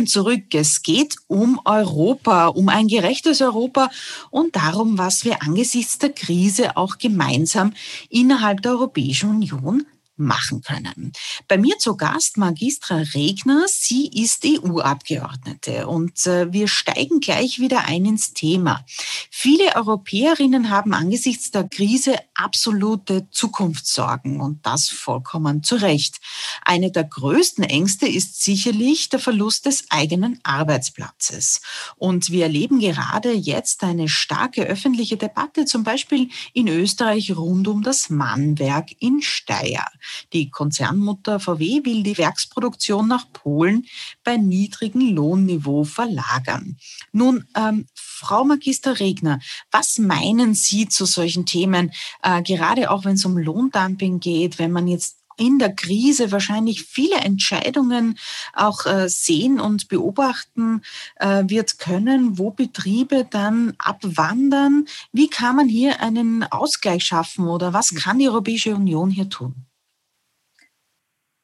Willkommen 0.01 0.07
zurück. 0.07 0.43
Es 0.53 0.81
geht 0.81 1.15
um 1.27 1.59
Europa, 1.65 2.47
um 2.47 2.69
ein 2.69 2.87
gerechtes 2.87 3.41
Europa 3.41 3.89
und 4.31 4.55
darum, 4.55 4.97
was 4.97 5.25
wir 5.25 5.43
angesichts 5.43 5.99
der 5.99 6.11
Krise 6.11 6.75
auch 6.77 6.97
gemeinsam 6.97 7.73
innerhalb 8.09 8.61
der 8.61 8.71
Europäischen 8.71 9.29
Union 9.29 9.85
machen 10.21 10.61
können. 10.61 11.11
Bei 11.47 11.57
mir 11.57 11.77
zu 11.77 11.97
Gast 11.97 12.37
Magistra 12.37 13.03
Regner. 13.13 13.65
Sie 13.67 14.07
ist 14.07 14.45
EU-Abgeordnete 14.45 15.87
und 15.87 16.25
äh, 16.25 16.51
wir 16.51 16.67
steigen 16.67 17.19
gleich 17.19 17.59
wieder 17.59 17.85
ein 17.85 18.05
ins 18.05 18.33
Thema. 18.33 18.85
Viele 19.29 19.75
Europäerinnen 19.75 20.69
haben 20.69 20.93
angesichts 20.93 21.51
der 21.51 21.67
Krise 21.67 22.15
absolute 22.33 23.29
Zukunftssorgen 23.29 24.41
und 24.41 24.65
das 24.65 24.89
vollkommen 24.89 25.63
zu 25.63 25.75
Recht. 25.75 26.17
Eine 26.63 26.91
der 26.91 27.03
größten 27.03 27.63
Ängste 27.63 28.07
ist 28.07 28.41
sicherlich 28.43 29.09
der 29.09 29.19
Verlust 29.19 29.65
des 29.65 29.85
eigenen 29.89 30.39
Arbeitsplatzes. 30.43 31.61
Und 31.97 32.29
wir 32.29 32.43
erleben 32.43 32.79
gerade 32.79 33.31
jetzt 33.31 33.83
eine 33.83 34.09
starke 34.09 34.63
öffentliche 34.63 35.17
Debatte, 35.17 35.65
zum 35.65 35.83
Beispiel 35.83 36.29
in 36.53 36.67
Österreich 36.67 37.35
rund 37.35 37.67
um 37.67 37.83
das 37.83 38.09
Mannwerk 38.09 38.89
in 38.99 39.21
Steyr. 39.21 39.85
Die 40.33 40.49
Konzernmutter 40.49 41.39
VW 41.39 41.81
will 41.83 42.03
die 42.03 42.17
Werksproduktion 42.17 43.07
nach 43.07 43.31
Polen 43.31 43.85
bei 44.23 44.37
niedrigem 44.37 45.15
Lohnniveau 45.15 45.83
verlagern. 45.83 46.77
Nun, 47.11 47.45
ähm, 47.55 47.87
Frau 47.95 48.43
Magister 48.43 48.99
Regner, 48.99 49.39
was 49.71 49.97
meinen 49.97 50.53
Sie 50.53 50.87
zu 50.87 51.05
solchen 51.05 51.45
Themen, 51.45 51.91
äh, 52.23 52.41
gerade 52.43 52.91
auch 52.91 53.05
wenn 53.05 53.15
es 53.15 53.25
um 53.25 53.37
Lohndumping 53.37 54.19
geht, 54.19 54.59
wenn 54.59 54.71
man 54.71 54.87
jetzt 54.87 55.21
in 55.37 55.57
der 55.57 55.73
Krise 55.73 56.31
wahrscheinlich 56.31 56.83
viele 56.83 57.15
Entscheidungen 57.15 58.17
auch 58.53 58.85
äh, 58.85 59.09
sehen 59.09 59.59
und 59.59 59.87
beobachten 59.87 60.83
äh, 61.15 61.43
wird 61.47 61.79
können, 61.79 62.37
wo 62.37 62.51
Betriebe 62.51 63.25
dann 63.29 63.73
abwandern. 63.79 64.85
Wie 65.11 65.29
kann 65.29 65.55
man 65.55 65.67
hier 65.67 65.99
einen 65.99 66.43
Ausgleich 66.43 67.05
schaffen 67.05 67.47
oder 67.47 67.73
was 67.73 67.95
kann 67.95 68.19
die 68.19 68.29
Europäische 68.29 68.75
Union 68.75 69.09
hier 69.09 69.29
tun? 69.29 69.65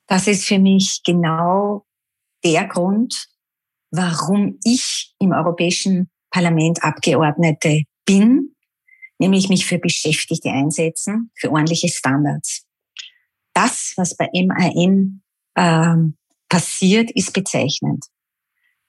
Das 0.07 0.27
ist 0.27 0.45
für 0.45 0.59
mich 0.59 1.01
genau 1.05 1.85
der 2.43 2.65
Grund, 2.67 3.27
warum 3.91 4.57
ich 4.63 5.13
im 5.19 5.31
Europäischen 5.31 6.09
Parlament 6.31 6.83
Abgeordnete 6.83 7.83
bin, 8.05 8.55
nämlich 9.19 9.49
mich 9.49 9.65
für 9.65 9.79
Beschäftigte 9.79 10.49
einsetzen, 10.49 11.31
für 11.35 11.51
ordentliche 11.51 11.89
Standards. 11.89 12.65
Das, 13.53 13.93
was 13.97 14.15
bei 14.15 14.29
MAN 14.33 15.21
ähm, 15.57 16.17
passiert, 16.47 17.11
ist 17.11 17.33
bezeichnend. 17.33 18.05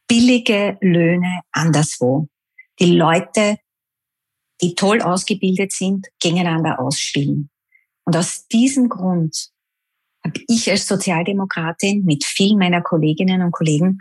Billige 0.07 0.78
Löhne 0.81 1.40
anderswo. 1.52 2.28
Die 2.78 2.92
Leute, 2.96 3.59
die 4.61 4.74
toll 4.74 5.02
ausgebildet 5.02 5.72
sind, 5.72 6.07
gegeneinander 6.20 6.81
ausspielen. 6.81 7.50
Und 8.04 8.16
aus 8.16 8.46
diesem 8.48 8.88
Grund 8.88 9.50
ich 10.49 10.71
als 10.71 10.87
Sozialdemokratin 10.87 12.05
mit 12.05 12.25
vielen 12.25 12.59
meiner 12.59 12.83
Kolleginnen 12.83 13.43
und 13.43 13.53
Kollegen 13.53 13.99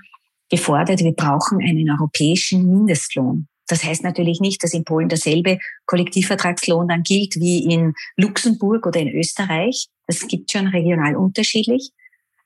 gefordert, 0.49 0.99
wir 0.99 1.13
brauchen 1.13 1.59
einen 1.59 1.89
europäischen 1.89 2.67
Mindestlohn. 2.67 3.47
Das 3.67 3.83
heißt 3.83 4.03
natürlich 4.03 4.39
nicht, 4.39 4.63
dass 4.63 4.73
in 4.73 4.85
Polen 4.85 5.09
derselbe 5.09 5.59
Kollektivvertragslohn 5.85 6.87
dann 6.87 7.03
gilt 7.03 7.35
wie 7.35 7.65
in 7.65 7.93
Luxemburg 8.15 8.85
oder 8.85 8.99
in 8.99 9.09
Österreich. 9.09 9.87
Das 10.07 10.25
gibt 10.27 10.51
schon 10.51 10.67
regional 10.67 11.17
unterschiedlich. 11.17 11.91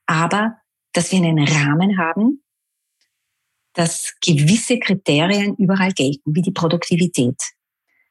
Aber 0.08 0.58
dass 0.94 1.12
wir 1.12 1.20
einen 1.20 1.48
Rahmen 1.48 1.98
haben, 2.00 2.44
dass 3.74 4.16
gewisse 4.26 4.80
Kriterien 4.80 5.56
überall 5.56 5.94
gelten, 5.94 6.36
wie 6.36 6.42
die 6.42 6.52
Produktivität. 6.52 7.40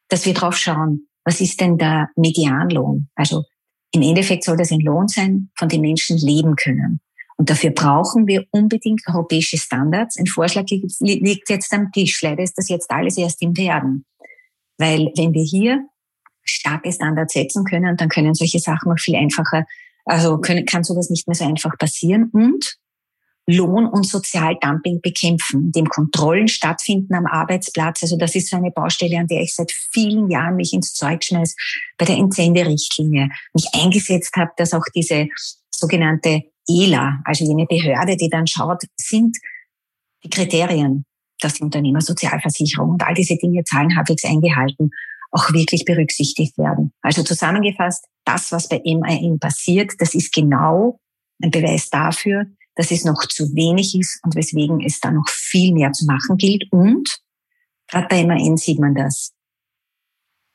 Dass 0.08 0.24
wir 0.24 0.32
drauf 0.32 0.56
schauen, 0.56 1.08
was 1.24 1.40
ist 1.40 1.60
denn 1.60 1.76
der 1.76 2.08
Medianlohn? 2.16 3.08
Also 3.14 3.44
im 3.92 4.02
Endeffekt 4.02 4.44
soll 4.44 4.56
das 4.56 4.70
ein 4.70 4.80
Lohn 4.80 5.08
sein, 5.08 5.50
von 5.58 5.68
dem 5.68 5.80
Menschen 5.80 6.16
leben 6.16 6.56
können. 6.56 7.00
Und 7.36 7.48
dafür 7.48 7.70
brauchen 7.70 8.26
wir 8.26 8.44
unbedingt 8.50 9.00
europäische 9.08 9.56
Standards. 9.56 10.18
Ein 10.18 10.26
Vorschlag 10.26 10.66
liegt 10.68 11.48
jetzt 11.48 11.72
am 11.72 11.90
Tisch. 11.90 12.20
Leider 12.22 12.42
ist 12.42 12.58
das 12.58 12.68
jetzt 12.68 12.90
alles 12.90 13.16
erst 13.16 13.40
im 13.40 13.56
Werden. 13.56 14.04
Weil 14.76 15.10
wenn 15.16 15.32
wir 15.32 15.42
hier 15.42 15.86
starke 16.42 16.92
Standards 16.92 17.32
setzen 17.32 17.64
können, 17.64 17.96
dann 17.96 18.08
können 18.08 18.34
solche 18.34 18.58
Sachen 18.58 18.92
auch 18.92 18.98
viel 18.98 19.16
einfacher, 19.16 19.64
also 20.04 20.38
können, 20.38 20.66
kann 20.66 20.84
sowas 20.84 21.10
nicht 21.10 21.28
mehr 21.28 21.34
so 21.34 21.46
einfach 21.46 21.76
passieren. 21.78 22.30
Und 22.32 22.76
Lohn- 23.50 23.86
und 23.86 24.06
Sozialdumping 24.06 25.00
bekämpfen, 25.02 25.64
indem 25.66 25.86
Kontrollen 25.86 26.48
stattfinden 26.48 27.14
am 27.14 27.26
Arbeitsplatz. 27.26 28.02
Also 28.02 28.16
das 28.16 28.34
ist 28.34 28.50
so 28.50 28.56
eine 28.56 28.70
Baustelle, 28.70 29.18
an 29.18 29.26
der 29.26 29.42
ich 29.42 29.54
seit 29.54 29.72
vielen 29.72 30.30
Jahren 30.30 30.56
mich 30.56 30.72
ins 30.72 30.92
Zeug 30.92 31.24
schmeiß, 31.24 31.54
bei 31.98 32.04
der 32.04 32.16
Entsenderichtlinie 32.16 33.28
mich 33.54 33.66
eingesetzt 33.74 34.36
habe, 34.36 34.50
dass 34.56 34.74
auch 34.74 34.84
diese 34.94 35.28
sogenannte 35.70 36.42
ELA, 36.68 37.20
also 37.24 37.44
jene 37.44 37.66
Behörde, 37.66 38.16
die 38.16 38.28
dann 38.28 38.46
schaut, 38.46 38.82
sind 38.96 39.36
die 40.24 40.30
Kriterien, 40.30 41.04
dass 41.40 41.54
die 41.54 41.62
Unternehmersozialversicherung 41.62 42.90
und 42.90 43.02
all 43.02 43.14
diese 43.14 43.36
Dinge 43.36 43.64
Zahlen 43.64 43.96
halbwegs 43.96 44.24
eingehalten, 44.24 44.90
auch 45.32 45.52
wirklich 45.52 45.84
berücksichtigt 45.84 46.58
werden. 46.58 46.92
Also 47.02 47.22
zusammengefasst, 47.22 48.04
das, 48.24 48.52
was 48.52 48.68
bei 48.68 48.80
MIN 48.84 49.38
passiert, 49.38 49.92
das 49.98 50.14
ist 50.14 50.32
genau 50.32 50.98
ein 51.42 51.50
Beweis 51.50 51.88
dafür, 51.88 52.46
dass 52.74 52.90
es 52.90 53.04
noch 53.04 53.26
zu 53.26 53.54
wenig 53.54 53.94
ist 53.94 54.20
und 54.24 54.34
weswegen 54.34 54.80
es 54.80 55.00
da 55.00 55.10
noch 55.10 55.28
viel 55.28 55.72
mehr 55.72 55.92
zu 55.92 56.06
machen 56.06 56.36
gilt. 56.36 56.64
Und 56.70 57.18
gerade 57.88 58.08
bei 58.08 58.24
MAN 58.24 58.56
sieht 58.56 58.78
man 58.78 58.94
das. 58.94 59.32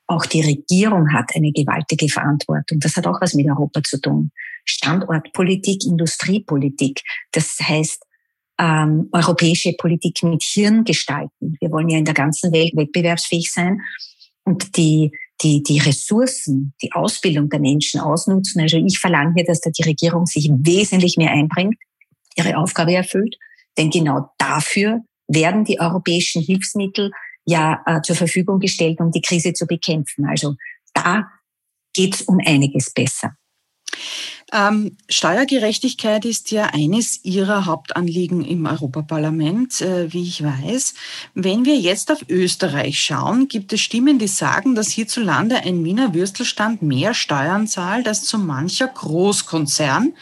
Auch 0.07 0.25
die 0.25 0.41
Regierung 0.41 1.11
hat 1.13 1.35
eine 1.35 1.51
gewaltige 1.51 2.09
Verantwortung. 2.09 2.79
Das 2.79 2.95
hat 2.95 3.07
auch 3.07 3.19
was 3.21 3.33
mit 3.33 3.47
Europa 3.47 3.81
zu 3.83 3.99
tun. 3.99 4.31
Standortpolitik, 4.65 5.83
Industriepolitik. 5.83 7.01
Das 7.31 7.57
heißt, 7.59 8.03
ähm, 8.59 9.09
europäische 9.11 9.73
Politik 9.73 10.23
mit 10.23 10.43
Hirn 10.43 10.83
gestalten. 10.83 11.57
Wir 11.59 11.71
wollen 11.71 11.89
ja 11.89 11.97
in 11.97 12.05
der 12.05 12.13
ganzen 12.13 12.53
Welt 12.53 12.71
wettbewerbsfähig 12.75 13.51
sein 13.51 13.81
und 14.43 14.77
die, 14.77 15.11
die, 15.41 15.61
die 15.63 15.79
Ressourcen, 15.79 16.73
die 16.81 16.93
Ausbildung 16.93 17.49
der 17.49 17.59
Menschen 17.59 17.99
ausnutzen. 17.99 18.61
Also 18.61 18.77
ich 18.77 18.99
verlange 18.99 19.33
hier, 19.35 19.43
dass 19.43 19.59
da 19.59 19.71
die 19.71 19.83
Regierung 19.83 20.25
sich 20.25 20.49
wesentlich 20.51 21.17
mehr 21.17 21.31
einbringt 21.31 21.75
ihre 22.35 22.57
Aufgabe 22.57 22.93
erfüllt. 22.93 23.37
Denn 23.77 23.89
genau 23.89 24.29
dafür 24.37 25.01
werden 25.27 25.65
die 25.65 25.79
europäischen 25.79 26.41
Hilfsmittel 26.41 27.11
ja 27.45 27.81
äh, 27.85 28.01
zur 28.01 28.15
Verfügung 28.15 28.59
gestellt, 28.59 28.99
um 28.99 29.11
die 29.11 29.21
Krise 29.21 29.53
zu 29.53 29.65
bekämpfen. 29.65 30.25
Also 30.27 30.55
da 30.93 31.29
geht 31.93 32.15
es 32.15 32.21
um 32.23 32.39
einiges 32.45 32.91
besser. 32.91 33.35
Ähm, 34.53 34.97
Steuergerechtigkeit 35.09 36.23
ist 36.23 36.51
ja 36.51 36.65
eines 36.65 37.23
Ihrer 37.23 37.65
Hauptanliegen 37.65 38.45
im 38.45 38.65
Europaparlament, 38.65 39.81
äh, 39.81 40.13
wie 40.13 40.23
ich 40.23 40.43
weiß. 40.43 40.93
Wenn 41.33 41.65
wir 41.65 41.75
jetzt 41.75 42.11
auf 42.11 42.23
Österreich 42.29 42.99
schauen, 42.99 43.47
gibt 43.47 43.73
es 43.73 43.81
Stimmen, 43.81 44.19
die 44.19 44.27
sagen, 44.27 44.75
dass 44.75 44.89
hierzulande 44.89 45.57
ein 45.57 45.83
Wiener 45.83 46.13
Würstelstand 46.13 46.83
mehr 46.83 47.13
Steuern 47.13 47.67
zahlt 47.67 48.07
als 48.07 48.23
zu 48.23 48.37
mancher 48.37 48.87
Großkonzern 48.87 50.13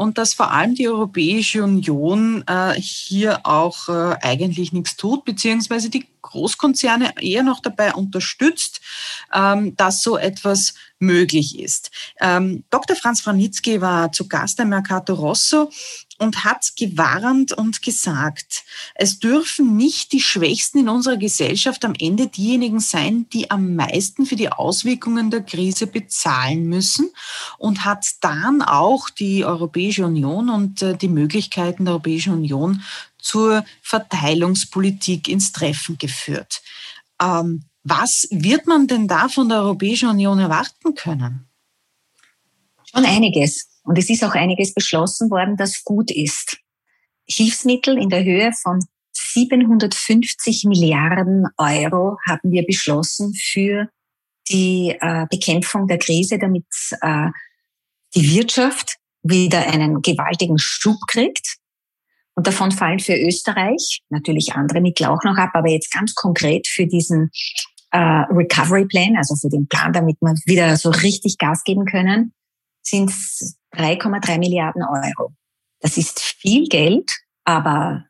und 0.00 0.16
dass 0.16 0.32
vor 0.32 0.50
allem 0.50 0.74
die 0.74 0.88
Europäische 0.88 1.62
Union 1.62 2.42
äh, 2.46 2.72
hier 2.80 3.40
auch 3.44 3.90
äh, 3.90 4.16
eigentlich 4.22 4.72
nichts 4.72 4.96
tut, 4.96 5.26
beziehungsweise 5.26 5.90
die 5.90 6.06
Großkonzerne 6.22 7.12
eher 7.20 7.42
noch 7.42 7.60
dabei 7.60 7.92
unterstützt, 7.92 8.80
ähm, 9.34 9.76
dass 9.76 10.02
so 10.02 10.16
etwas 10.16 10.72
möglich 11.00 11.58
ist. 11.58 11.90
Ähm, 12.18 12.64
Dr. 12.70 12.96
Franz 12.96 13.20
Franitzky 13.20 13.82
war 13.82 14.10
zu 14.10 14.26
Gast 14.26 14.58
im 14.60 14.70
Mercato 14.70 15.12
Rosso 15.12 15.70
und 16.20 16.44
hat 16.44 16.72
gewarnt 16.76 17.52
und 17.52 17.80
gesagt, 17.80 18.64
es 18.94 19.18
dürfen 19.18 19.76
nicht 19.76 20.12
die 20.12 20.20
Schwächsten 20.20 20.80
in 20.80 20.90
unserer 20.90 21.16
Gesellschaft 21.16 21.82
am 21.82 21.94
Ende 21.98 22.26
diejenigen 22.26 22.78
sein, 22.78 23.26
die 23.32 23.50
am 23.50 23.74
meisten 23.74 24.26
für 24.26 24.36
die 24.36 24.50
Auswirkungen 24.50 25.30
der 25.30 25.40
Krise 25.40 25.86
bezahlen 25.86 26.66
müssen 26.66 27.10
und 27.56 27.86
hat 27.86 28.06
dann 28.20 28.60
auch 28.60 29.08
die 29.08 29.46
Europäische 29.46 30.04
Union 30.04 30.50
und 30.50 30.82
äh, 30.82 30.94
die 30.94 31.08
Möglichkeiten 31.08 31.86
der 31.86 31.94
Europäischen 31.94 32.34
Union 32.34 32.82
zur 33.18 33.64
Verteilungspolitik 33.80 35.26
ins 35.26 35.52
Treffen 35.52 35.96
geführt. 35.96 36.60
Ähm, 37.20 37.64
was 37.82 38.28
wird 38.30 38.66
man 38.66 38.86
denn 38.86 39.08
da 39.08 39.30
von 39.30 39.48
der 39.48 39.62
Europäischen 39.62 40.10
Union 40.10 40.38
erwarten 40.38 40.94
können? 40.94 41.48
Schon 42.84 43.06
einiges. 43.06 43.69
Und 43.82 43.98
es 43.98 44.10
ist 44.10 44.24
auch 44.24 44.34
einiges 44.34 44.74
beschlossen 44.74 45.30
worden, 45.30 45.56
das 45.56 45.82
gut 45.84 46.10
ist. 46.10 46.58
Hilfsmittel 47.28 47.98
in 47.98 48.08
der 48.08 48.24
Höhe 48.24 48.52
von 48.52 48.80
750 49.12 50.64
Milliarden 50.64 51.46
Euro 51.56 52.18
haben 52.28 52.50
wir 52.50 52.64
beschlossen 52.64 53.34
für 53.34 53.88
die 54.48 54.96
äh, 55.00 55.26
Bekämpfung 55.30 55.86
der 55.86 55.98
Krise, 55.98 56.38
damit 56.38 56.66
äh, 57.00 57.28
die 58.14 58.34
Wirtschaft 58.34 58.96
wieder 59.22 59.66
einen 59.66 60.02
gewaltigen 60.02 60.58
Schub 60.58 60.98
kriegt. 61.06 61.56
Und 62.34 62.46
davon 62.46 62.72
fallen 62.72 63.00
für 63.00 63.16
Österreich 63.16 64.00
natürlich 64.08 64.54
andere 64.54 64.80
Mittel 64.80 65.06
auch 65.06 65.22
noch 65.24 65.36
ab, 65.36 65.50
aber 65.52 65.68
jetzt 65.68 65.92
ganz 65.92 66.14
konkret 66.14 66.66
für 66.66 66.86
diesen 66.86 67.30
äh, 67.90 67.98
Recovery 67.98 68.86
Plan, 68.86 69.16
also 69.16 69.34
für 69.36 69.48
den 69.48 69.66
Plan, 69.68 69.92
damit 69.92 70.16
wir 70.20 70.34
wieder 70.46 70.76
so 70.76 70.90
richtig 70.90 71.38
Gas 71.38 71.64
geben 71.64 71.84
können, 71.84 72.32
sind 72.82 73.12
3,3 73.74 74.38
Milliarden 74.38 74.82
Euro. 74.82 75.32
Das 75.80 75.96
ist 75.96 76.20
viel 76.20 76.66
Geld, 76.68 77.10
aber 77.44 78.04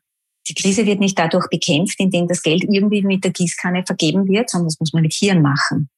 die 0.47 0.55
Krise 0.55 0.85
wird 0.85 0.99
nicht 0.99 1.17
dadurch 1.17 1.47
bekämpft, 1.49 1.99
indem 1.99 2.27
das 2.27 2.41
Geld 2.41 2.63
irgendwie 2.63 3.03
mit 3.03 3.23
der 3.23 3.31
Gießkanne 3.31 3.83
vergeben 3.85 4.27
wird, 4.27 4.49
sondern 4.49 4.67
das 4.67 4.79
muss 4.79 4.93
man 4.93 5.03
mit 5.03 5.13
Hirn 5.13 5.41
machen. 5.41 5.89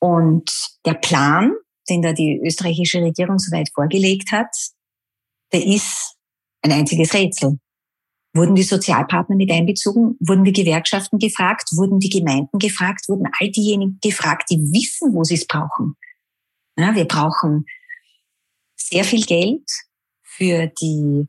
Und 0.00 0.50
der 0.84 0.94
Plan, 0.94 1.52
den 1.88 2.02
da 2.02 2.12
die 2.12 2.40
österreichische 2.44 3.00
Regierung 3.00 3.38
soweit 3.38 3.70
vorgelegt 3.74 4.32
hat, 4.32 4.54
der 5.52 5.64
ist 5.64 6.16
ein 6.62 6.72
einziges 6.72 7.14
Rätsel. 7.14 7.58
Wurden 8.34 8.54
die 8.54 8.62
Sozialpartner 8.62 9.36
mit 9.36 9.50
einbezogen? 9.50 10.16
Wurden 10.20 10.44
die 10.44 10.52
Gewerkschaften 10.52 11.18
gefragt? 11.18 11.70
Wurden 11.72 11.98
die 11.98 12.10
Gemeinden 12.10 12.58
gefragt? 12.58 13.08
Wurden 13.08 13.26
all 13.40 13.50
diejenigen 13.50 13.98
gefragt, 14.02 14.50
die 14.50 14.58
wissen, 14.58 15.14
wo 15.14 15.24
sie 15.24 15.34
es 15.34 15.46
brauchen? 15.46 15.96
Ja, 16.76 16.94
wir 16.94 17.06
brauchen 17.06 17.64
sehr 18.88 19.04
viel 19.04 19.24
Geld 19.24 19.68
für 20.22 20.66
die 20.80 21.26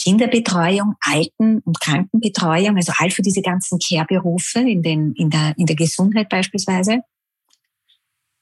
Kinderbetreuung, 0.00 0.94
Alten- 1.00 1.60
und 1.60 1.80
Krankenbetreuung, 1.80 2.76
also 2.76 2.92
all 2.96 3.10
für 3.10 3.22
diese 3.22 3.42
ganzen 3.42 3.78
Care-Berufe 3.78 4.60
in, 4.60 4.82
den, 4.82 5.12
in, 5.14 5.30
der, 5.30 5.54
in 5.56 5.66
der 5.66 5.76
Gesundheit 5.76 6.28
beispielsweise. 6.28 7.00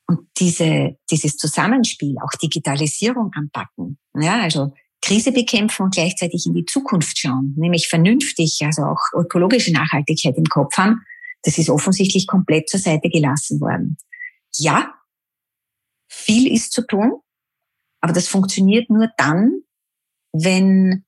Und 0.07 0.21
diese, 0.39 0.97
dieses 1.11 1.37
Zusammenspiel, 1.37 2.17
auch 2.19 2.37
Digitalisierung 2.43 3.31
anpacken, 3.35 3.99
ja, 4.15 4.41
also 4.41 4.73
Krise 5.03 5.33
bekämpfen 5.33 5.85
und 5.85 5.95
gleichzeitig 5.95 6.47
in 6.47 6.55
die 6.55 6.65
Zukunft 6.65 7.19
schauen, 7.19 7.55
nämlich 7.57 7.89
vernünftig, 7.89 8.59
also 8.63 8.83
auch 8.83 9.01
ökologische 9.15 9.73
Nachhaltigkeit 9.73 10.37
im 10.37 10.45
Kopf 10.45 10.77
haben, 10.77 11.03
das 11.43 11.59
ist 11.59 11.71
offensichtlich 11.71 12.27
komplett 12.27 12.69
zur 12.69 12.81
Seite 12.81 13.09
gelassen 13.09 13.61
worden. 13.61 13.97
Ja, 14.57 14.95
viel 16.09 16.53
ist 16.53 16.73
zu 16.73 16.87
tun, 16.87 17.21
aber 18.01 18.13
das 18.13 18.29
funktioniert 18.29 18.91
nur 18.91 19.09
dann, 19.17 19.63
wenn 20.33 21.05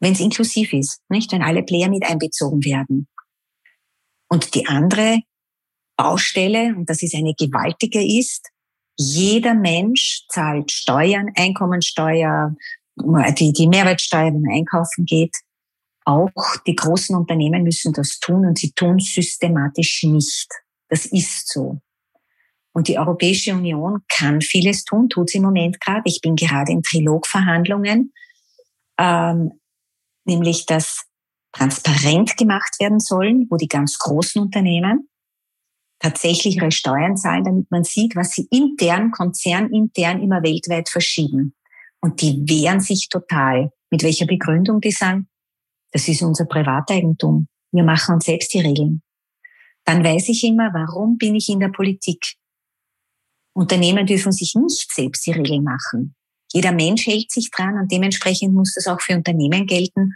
wenn 0.00 0.12
es 0.12 0.20
inklusiv 0.20 0.72
ist, 0.72 1.02
nicht? 1.08 1.30
Wenn 1.30 1.42
alle 1.42 1.62
Player 1.62 1.88
mit 1.88 2.04
einbezogen 2.04 2.64
werden. 2.64 3.06
Und 4.28 4.54
die 4.54 4.66
andere 4.66 5.20
Baustelle, 5.96 6.74
und 6.74 6.88
das 6.88 7.02
ist 7.02 7.14
eine 7.14 7.34
gewaltige, 7.34 8.02
ist, 8.02 8.48
jeder 8.96 9.54
Mensch 9.54 10.24
zahlt 10.28 10.70
Steuern, 10.72 11.28
Einkommensteuer, 11.34 12.54
die, 13.38 13.52
die 13.52 13.68
Mehrwertsteuer, 13.68 14.26
wenn 14.26 14.42
man 14.42 14.54
einkaufen 14.54 15.04
geht. 15.04 15.36
Auch 16.06 16.56
die 16.66 16.74
großen 16.74 17.14
Unternehmen 17.14 17.62
müssen 17.62 17.92
das 17.92 18.18
tun 18.18 18.46
und 18.46 18.58
sie 18.58 18.72
tun 18.72 18.98
systematisch 18.98 20.02
nicht. 20.04 20.48
Das 20.88 21.06
ist 21.06 21.48
so. 21.48 21.80
Und 22.72 22.88
die 22.88 22.98
Europäische 22.98 23.52
Union 23.52 24.00
kann 24.08 24.40
vieles 24.40 24.84
tun, 24.84 25.08
tut 25.08 25.30
sie 25.30 25.38
im 25.38 25.44
Moment 25.44 25.80
gerade. 25.80 26.02
Ich 26.04 26.20
bin 26.20 26.36
gerade 26.36 26.72
in 26.72 26.82
Trilogverhandlungen, 26.82 28.12
ähm, 28.98 29.52
nämlich 30.24 30.66
dass 30.66 31.04
transparent 31.52 32.36
gemacht 32.36 32.76
werden 32.78 33.00
sollen, 33.00 33.46
wo 33.50 33.56
die 33.56 33.66
ganz 33.66 33.98
großen 33.98 34.40
Unternehmen 34.40 35.08
tatsächlich 35.98 36.56
ihre 36.56 36.70
Steuern 36.70 37.16
zahlen, 37.16 37.44
damit 37.44 37.70
man 37.70 37.84
sieht, 37.84 38.16
was 38.16 38.32
sie 38.32 38.46
intern, 38.50 39.10
konzernintern 39.10 40.22
immer 40.22 40.42
weltweit 40.42 40.88
verschieben. 40.88 41.54
Und 42.00 42.22
die 42.22 42.42
wehren 42.48 42.80
sich 42.80 43.08
total. 43.08 43.70
Mit 43.90 44.02
welcher 44.02 44.26
Begründung 44.26 44.80
die 44.80 44.92
sagen, 44.92 45.28
das 45.92 46.08
ist 46.08 46.22
unser 46.22 46.46
Privateigentum. 46.46 47.48
Wir 47.72 47.82
machen 47.82 48.14
uns 48.14 48.24
selbst 48.24 48.54
die 48.54 48.60
Regeln. 48.60 49.02
Dann 49.84 50.04
weiß 50.04 50.28
ich 50.28 50.44
immer, 50.44 50.72
warum 50.72 51.18
bin 51.18 51.34
ich 51.34 51.48
in 51.48 51.60
der 51.60 51.68
Politik? 51.68 52.36
Unternehmen 53.60 54.06
dürfen 54.06 54.32
sich 54.32 54.54
nicht 54.54 54.90
selbst 54.90 55.26
die 55.26 55.32
Regeln 55.32 55.62
machen. 55.62 56.14
Jeder 56.50 56.72
Mensch 56.72 57.06
hält 57.06 57.30
sich 57.30 57.50
dran 57.50 57.74
und 57.74 57.92
dementsprechend 57.92 58.54
muss 58.54 58.72
das 58.74 58.86
auch 58.86 59.02
für 59.02 59.14
Unternehmen 59.14 59.66
gelten, 59.66 60.14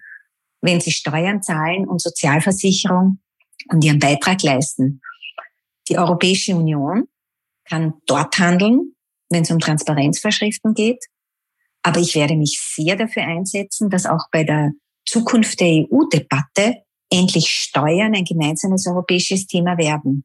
wenn 0.63 0.81
sie 0.81 0.93
Steuern 0.93 1.43
zahlen 1.43 1.87
und 1.87 2.01
Sozialversicherung 2.01 3.19
und 3.69 3.85
ihren 3.85 3.99
Beitrag 3.99 4.43
leisten. 4.43 5.03
Die 5.91 5.99
Europäische 5.99 6.57
Union 6.57 7.07
kann 7.69 7.93
dort 8.07 8.39
handeln, 8.39 8.95
wenn 9.29 9.43
es 9.43 9.51
um 9.51 9.59
Transparenzvorschriften 9.59 10.73
geht. 10.73 11.05
Aber 11.83 12.01
ich 12.01 12.15
werde 12.15 12.37
mich 12.37 12.59
sehr 12.59 12.97
dafür 12.97 13.25
einsetzen, 13.25 13.91
dass 13.91 14.07
auch 14.07 14.31
bei 14.33 14.45
der 14.45 14.73
Zukunft 15.05 15.61
der 15.61 15.69
EU-Debatte 15.69 16.77
endlich 17.11 17.51
Steuern 17.51 18.15
ein 18.15 18.25
gemeinsames 18.25 18.87
europäisches 18.87 19.47
Thema 19.47 19.77
werden. 19.77 20.25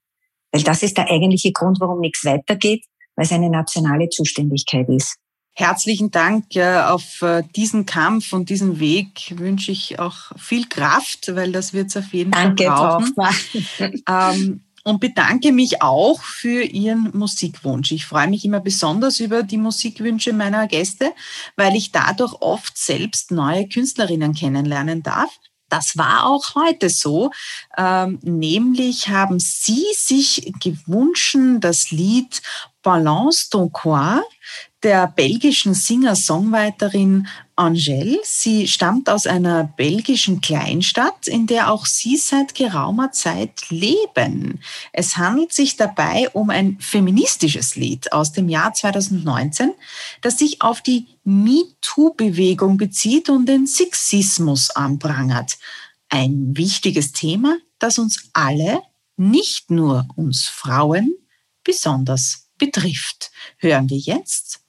Weil 0.53 0.63
das 0.63 0.83
ist 0.83 0.97
der 0.97 1.11
eigentliche 1.11 1.51
Grund, 1.51 1.81
warum 1.81 1.99
nichts 1.99 2.23
weitergeht, 2.23 2.85
weil 3.19 3.25
es 3.25 3.33
eine 3.33 3.49
nationale 3.49 4.07
Zuständigkeit 4.07 4.87
ist. 4.87 5.17
Herzlichen 5.51 6.09
Dank 6.09 6.45
auf 6.55 7.21
äh, 7.21 7.43
diesen 7.53 7.85
Kampf 7.85 8.31
und 8.31 8.49
diesen 8.49 8.79
Weg 8.79 9.33
wünsche 9.35 9.73
ich 9.73 9.99
auch 9.99 10.31
viel 10.37 10.69
Kraft, 10.69 11.35
weil 11.35 11.51
das 11.51 11.73
wird 11.73 11.87
es 11.87 11.97
auf 11.97 12.13
jeden 12.13 12.31
Danke, 12.31 12.63
Fall 12.63 13.01
brauchen. 13.01 13.13
Ähm, 14.07 14.61
und 14.85 15.01
bedanke 15.01 15.51
mich 15.51 15.81
auch 15.81 16.21
für 16.21 16.63
Ihren 16.63 17.11
Musikwunsch. 17.13 17.91
Ich 17.91 18.05
freue 18.05 18.29
mich 18.29 18.45
immer 18.45 18.61
besonders 18.61 19.19
über 19.19 19.43
die 19.43 19.57
Musikwünsche 19.57 20.31
meiner 20.31 20.67
Gäste, 20.67 21.11
weil 21.57 21.75
ich 21.75 21.91
dadurch 21.91 22.33
oft 22.39 22.77
selbst 22.77 23.31
neue 23.31 23.67
Künstlerinnen 23.67 24.33
kennenlernen 24.33 25.03
darf. 25.03 25.29
Das 25.69 25.97
war 25.97 26.25
auch 26.25 26.55
heute 26.55 26.89
so. 26.89 27.31
Ähm, 27.77 28.19
nämlich 28.21 29.09
haben 29.09 29.39
Sie 29.39 29.85
sich 29.93 30.51
gewünscht, 30.59 31.37
das 31.59 31.91
Lied 31.91 32.41
Balance 32.81 33.49
ton 33.49 33.71
Coin 33.71 34.21
der 34.83 35.07
belgischen 35.07 35.73
Singer-Songwriterin 35.73 37.27
Angèle. 37.55 38.17
Sie 38.23 38.67
stammt 38.67 39.09
aus 39.09 39.27
einer 39.27 39.65
belgischen 39.65 40.39
Kleinstadt, 40.39 41.27
in 41.27 41.47
der 41.47 41.71
auch 41.71 41.85
Sie 41.85 42.15
seit 42.15 42.55
geraumer 42.55 43.11
Zeit 43.11 43.69
leben. 43.69 44.61
Es 44.93 45.17
handelt 45.17 45.51
sich 45.51 45.75
dabei 45.75 46.29
um 46.29 46.49
ein 46.49 46.79
feministisches 46.79 47.75
Lied 47.75 48.13
aus 48.13 48.31
dem 48.31 48.47
Jahr 48.47 48.73
2019, 48.73 49.73
das 50.21 50.37
sich 50.37 50.61
auf 50.61 50.81
die 50.81 51.07
MeToo-Bewegung 51.25 52.77
bezieht 52.77 53.29
und 53.29 53.47
den 53.47 53.67
Sexismus 53.67 54.69
anprangert. 54.69 55.57
Ein 56.07 56.55
wichtiges 56.55 57.11
Thema, 57.11 57.57
das 57.77 57.99
uns 57.99 58.29
alle, 58.31 58.81
nicht 59.17 59.69
nur 59.69 60.07
uns 60.15 60.45
Frauen, 60.45 61.13
besonders 61.65 62.49
betrifft. 62.57 63.31
Hören 63.57 63.89
wir 63.89 63.97
jetzt 63.97 64.61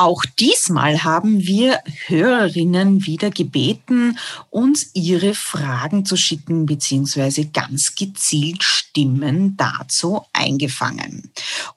Auch 0.00 0.24
diesmal 0.24 1.04
haben 1.04 1.46
wir 1.46 1.78
Hörerinnen 2.06 3.04
wieder 3.04 3.28
gebeten, 3.28 4.16
uns 4.48 4.92
ihre 4.94 5.34
Fragen 5.34 6.06
zu 6.06 6.16
schicken 6.16 6.64
bzw. 6.64 7.44
ganz 7.52 7.96
gezielt 7.96 8.62
Stimmen 8.62 9.58
dazu 9.58 10.22
eingefangen. 10.32 11.30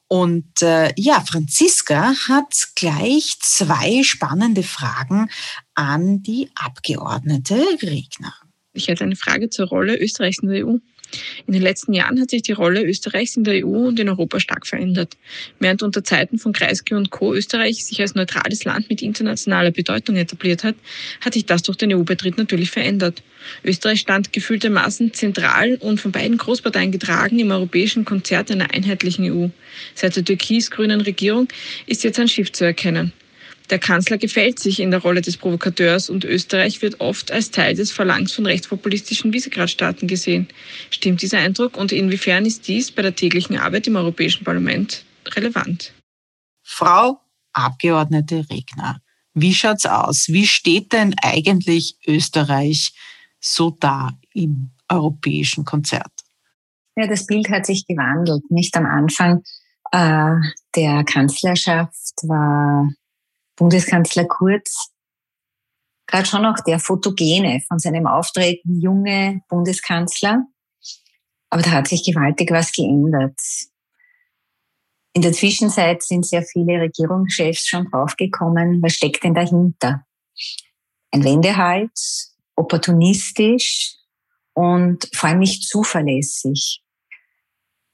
Und 0.08 0.62
äh, 0.62 0.94
ja, 0.96 1.20
Franziska 1.20 2.14
hat 2.30 2.70
gleich 2.76 3.36
zwei 3.42 4.04
spannende 4.04 4.64
Fragen 4.64 5.30
an 5.74 6.24
die 6.24 6.50
Abgeordnete 6.56 7.62
Regner. 7.82 8.34
Ich 8.72 8.88
hätte 8.88 9.04
eine 9.04 9.18
Frage 9.18 9.50
zur 9.50 9.68
Rolle 9.68 9.98
Österreichs 9.98 10.40
in 10.40 10.48
der 10.48 10.66
EU. 10.66 10.78
In 11.48 11.54
den 11.54 11.62
letzten 11.62 11.94
Jahren 11.94 12.20
hat 12.20 12.30
sich 12.30 12.42
die 12.42 12.52
Rolle 12.52 12.84
Österreichs 12.84 13.38
in 13.38 13.44
der 13.44 13.66
EU 13.66 13.88
und 13.88 14.00
in 14.00 14.10
Europa 14.10 14.40
stark 14.40 14.68
verändert. 14.68 15.18
Während 15.60 15.84
unter 15.84 16.04
Zeiten 16.04 16.38
von 16.38 16.54
Kreisky 16.54 16.94
und 16.96 17.10
Co. 17.10 17.34
Österreich 17.34 17.86
sich 17.86 18.00
als 18.02 18.16
neutrales 18.16 18.66
Land 18.66 18.90
mit 18.90 19.02
internationaler 19.02 19.72
Bedeutung 19.72 20.16
etabliert 20.16 20.64
hat, 20.64 20.76
hat 21.22 21.34
sich 21.34 21.46
das 21.46 21.64
durch 21.64 21.78
den 21.78 21.94
EU-Beitritt 21.94 22.38
natürlich 22.38 22.72
verändert. 22.72 23.24
Österreich 23.64 24.00
stand 24.00 24.34
gefühltermaßen 24.34 25.14
zentral 25.14 25.76
und 25.76 26.00
von 26.00 26.12
beiden 26.12 26.38
Großparteien 26.38 26.92
getragen 26.92 27.40
im 27.40 27.52
europäischen 27.52 28.06
Konzert 28.06 28.52
einer 28.52 28.74
einheitlichen 28.74 29.32
EU. 29.32 29.50
Seit 29.96 30.16
der 30.16 30.26
türkis-grünen 30.26 31.02
Regierung 31.02 31.48
ist 31.86 32.04
jetzt 32.04 32.20
ein 32.20 32.28
Schiff 32.28 32.52
zu 32.52 32.66
erkennen. 32.66 33.14
Der 33.74 33.80
Kanzler 33.80 34.20
gefällt 34.20 34.60
sich 34.60 34.80
in 34.80 34.92
der 34.92 35.02
Rolle 35.02 35.22
des 35.22 35.36
Provokateurs 35.36 36.08
und 36.08 36.26
Österreich 36.26 36.84
wird 36.84 37.02
oft 37.02 37.32
als 37.32 37.50
Teil 37.50 37.74
des 37.74 37.92
Verlangs 37.92 38.32
von 38.32 38.46
rechtspopulistischen 38.46 39.34
Visegrad-Staaten 39.34 40.08
gesehen. 40.08 40.48
Stimmt 40.92 41.24
dieser 41.24 41.40
Eindruck 41.40 41.76
und 41.76 41.92
inwiefern 41.92 42.46
ist 42.46 42.68
dies 42.68 42.92
bei 42.92 43.02
der 43.02 43.16
täglichen 43.16 43.58
Arbeit 43.58 43.88
im 43.88 43.96
Europäischen 43.96 44.44
Parlament 44.44 45.04
relevant? 45.26 45.92
Frau 46.62 47.20
Abgeordnete 47.54 48.46
Regner, 48.52 49.00
wie 49.34 49.56
schaut's 49.56 49.88
aus? 49.88 50.28
Wie 50.28 50.46
steht 50.46 50.94
denn 50.94 51.16
eigentlich 51.24 51.98
Österreich 52.06 52.94
so 53.40 53.72
da 53.72 54.12
im 54.36 54.70
europäischen 54.88 55.66
Konzert? 55.66 56.12
Ja, 56.96 57.08
das 57.08 57.26
Bild 57.26 57.50
hat 57.50 57.66
sich 57.66 57.88
gewandelt. 57.88 58.44
Nicht 58.52 58.78
am 58.78 58.86
Anfang 58.86 59.42
äh, 59.92 60.36
der 60.76 61.04
Kanzlerschaft 61.06 62.22
war 62.22 62.88
Bundeskanzler 63.56 64.26
Kurz 64.26 64.94
gerade 66.08 66.28
schon 66.28 66.46
auch 66.46 66.60
der 66.66 66.80
Fotogene 66.80 67.62
von 67.68 67.80
seinem 67.80 68.08
Auftreten 68.08 68.80
junge 68.80 69.42
Bundeskanzler. 69.50 70.46
Aber 71.50 71.62
da 71.62 71.72
hat 71.72 71.88
sich 71.88 72.04
gewaltig 72.04 72.52
was 72.52 72.72
geändert. 72.72 73.40
In 75.14 75.22
der 75.22 75.34
Zwischenzeit 75.34 76.02
sind 76.02 76.26
sehr 76.26 76.44
viele 76.44 76.82
Regierungschefs 76.82 77.68
schon 77.68 77.90
draufgekommen, 77.90 78.82
was 78.82 78.94
steckt 78.94 79.24
denn 79.24 79.36
dahinter? 79.36 80.06
Ein 81.12 81.24
Wendehals, 81.24 82.36
opportunistisch 82.56 83.96
und 84.54 85.08
vor 85.14 85.30
allem 85.30 85.40
nicht 85.40 85.68
zuverlässig. 85.68 86.84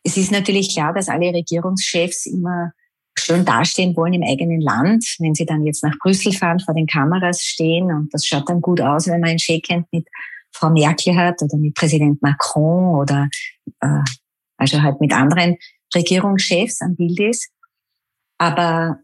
Es 0.03 0.15
ist 0.15 0.31
natürlich 0.31 0.73
klar, 0.73 0.93
dass 0.93 1.09
alle 1.09 1.33
Regierungschefs 1.33 2.25
immer 2.25 2.71
schön 3.19 3.45
dastehen 3.45 3.95
wollen 3.95 4.13
im 4.13 4.23
eigenen 4.23 4.61
Land, 4.61 5.05
wenn 5.19 5.35
sie 5.35 5.45
dann 5.45 5.63
jetzt 5.63 5.83
nach 5.83 5.97
Brüssel 5.99 6.33
fahren, 6.33 6.59
vor 6.59 6.73
den 6.73 6.87
Kameras 6.87 7.41
stehen 7.41 7.91
und 7.91 8.13
das 8.13 8.25
schaut 8.25 8.49
dann 8.49 8.61
gut 8.61 8.81
aus, 8.81 9.07
wenn 9.07 9.21
man 9.21 9.31
ein 9.31 9.39
Shakehand 9.39 9.87
mit 9.91 10.07
Frau 10.51 10.69
Merkel 10.69 11.15
hat 11.15 11.41
oder 11.41 11.57
mit 11.57 11.75
Präsident 11.75 12.21
Macron 12.21 12.95
oder 12.95 13.29
äh, 13.81 14.03
also 14.57 14.81
halt 14.81 14.99
mit 14.99 15.13
anderen 15.13 15.57
Regierungschefs 15.95 16.81
am 16.81 16.95
Bild 16.95 17.19
ist. 17.19 17.49
Aber 18.37 18.99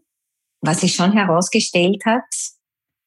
was 0.60 0.80
sich 0.80 0.94
schon 0.94 1.12
herausgestellt 1.12 2.04
hat, 2.04 2.24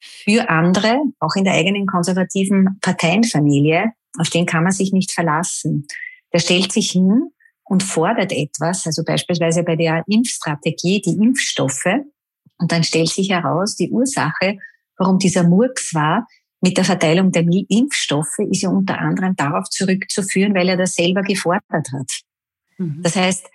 für 0.02 0.50
andere, 0.50 0.98
auch 1.20 1.36
in 1.36 1.44
der 1.44 1.54
eigenen 1.54 1.86
konservativen 1.86 2.80
Parteienfamilie, 2.82 3.92
auf 4.18 4.30
den 4.30 4.46
kann 4.46 4.64
man 4.64 4.72
sich 4.72 4.94
nicht 4.94 5.12
verlassen. 5.12 5.88
Der 6.34 6.40
stellt 6.40 6.72
sich 6.72 6.92
hin 6.92 7.32
und 7.70 7.84
fordert 7.84 8.32
etwas, 8.32 8.88
also 8.88 9.04
beispielsweise 9.06 9.64
bei 9.64 9.76
der 9.76 10.04
Impfstrategie, 10.08 11.02
die 11.02 11.24
Impfstoffe, 11.24 11.86
und 12.58 12.72
dann 12.72 12.84
stellt 12.84 13.10
sich 13.10 13.30
heraus, 13.30 13.76
die 13.76 13.92
Ursache, 13.92 14.58
warum 14.98 15.20
dieser 15.20 15.44
Murks 15.44 15.94
war, 15.94 16.28
mit 16.62 16.78
der 16.78 16.84
Verteilung 16.84 17.32
der 17.32 17.46
Impfstoffe 17.70 18.40
ist 18.50 18.64
ja 18.64 18.70
unter 18.70 18.98
anderem 18.98 19.36
darauf 19.36 19.70
zurückzuführen, 19.70 20.54
weil 20.56 20.68
er 20.68 20.78
das 20.78 20.96
selber 20.96 21.22
gefordert 21.22 21.64
hat. 21.94 22.12
Mhm. 22.80 23.02
Das 23.04 23.16
heißt, 23.16 23.46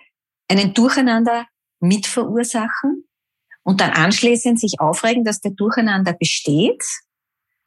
einen 0.47 0.73
Durcheinander 0.73 1.45
mit 1.81 2.07
verursachen 2.07 3.03
und 3.63 3.81
dann 3.81 3.91
anschließend 3.91 4.59
sich 4.59 4.79
aufregen, 4.79 5.25
dass 5.25 5.41
der 5.41 5.51
Durcheinander 5.51 6.13
besteht, 6.13 6.83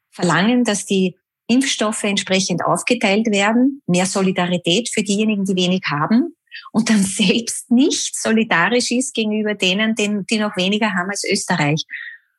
verlangen, 0.09 0.63
dass 0.63 0.85
die 0.85 1.15
Impfstoffe 1.47 2.03
entsprechend 2.03 2.65
aufgeteilt 2.65 3.27
werden, 3.27 3.81
mehr 3.85 4.07
Solidarität 4.07 4.89
für 4.91 5.03
diejenigen, 5.03 5.45
die 5.45 5.55
wenig 5.55 5.83
haben 5.89 6.35
und 6.71 6.89
dann 6.89 7.03
selbst 7.03 7.71
nicht 7.71 8.15
solidarisch 8.15 8.91
ist 8.91 9.13
gegenüber 9.13 9.55
denen, 9.55 9.95
die 9.95 10.37
noch 10.37 10.55
weniger 10.57 10.93
haben 10.93 11.09
als 11.09 11.23
Österreich. 11.23 11.83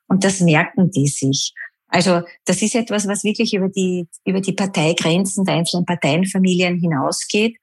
Und 0.09 0.25
das 0.25 0.41
merken 0.41 0.91
die 0.91 1.07
sich. 1.07 1.53
Also 1.89 2.23
das 2.45 2.63
ist 2.63 2.75
etwas, 2.75 3.09
was 3.09 3.25
wirklich 3.25 3.53
über 3.55 3.69
die, 3.69 4.07
über 4.25 4.41
die 4.41 4.53
Parteigrenzen 4.53 5.45
der 5.45 5.57
einzelnen 5.57 5.87
Parteienfamilien 5.87 6.79
hinausgeht. 6.79 7.57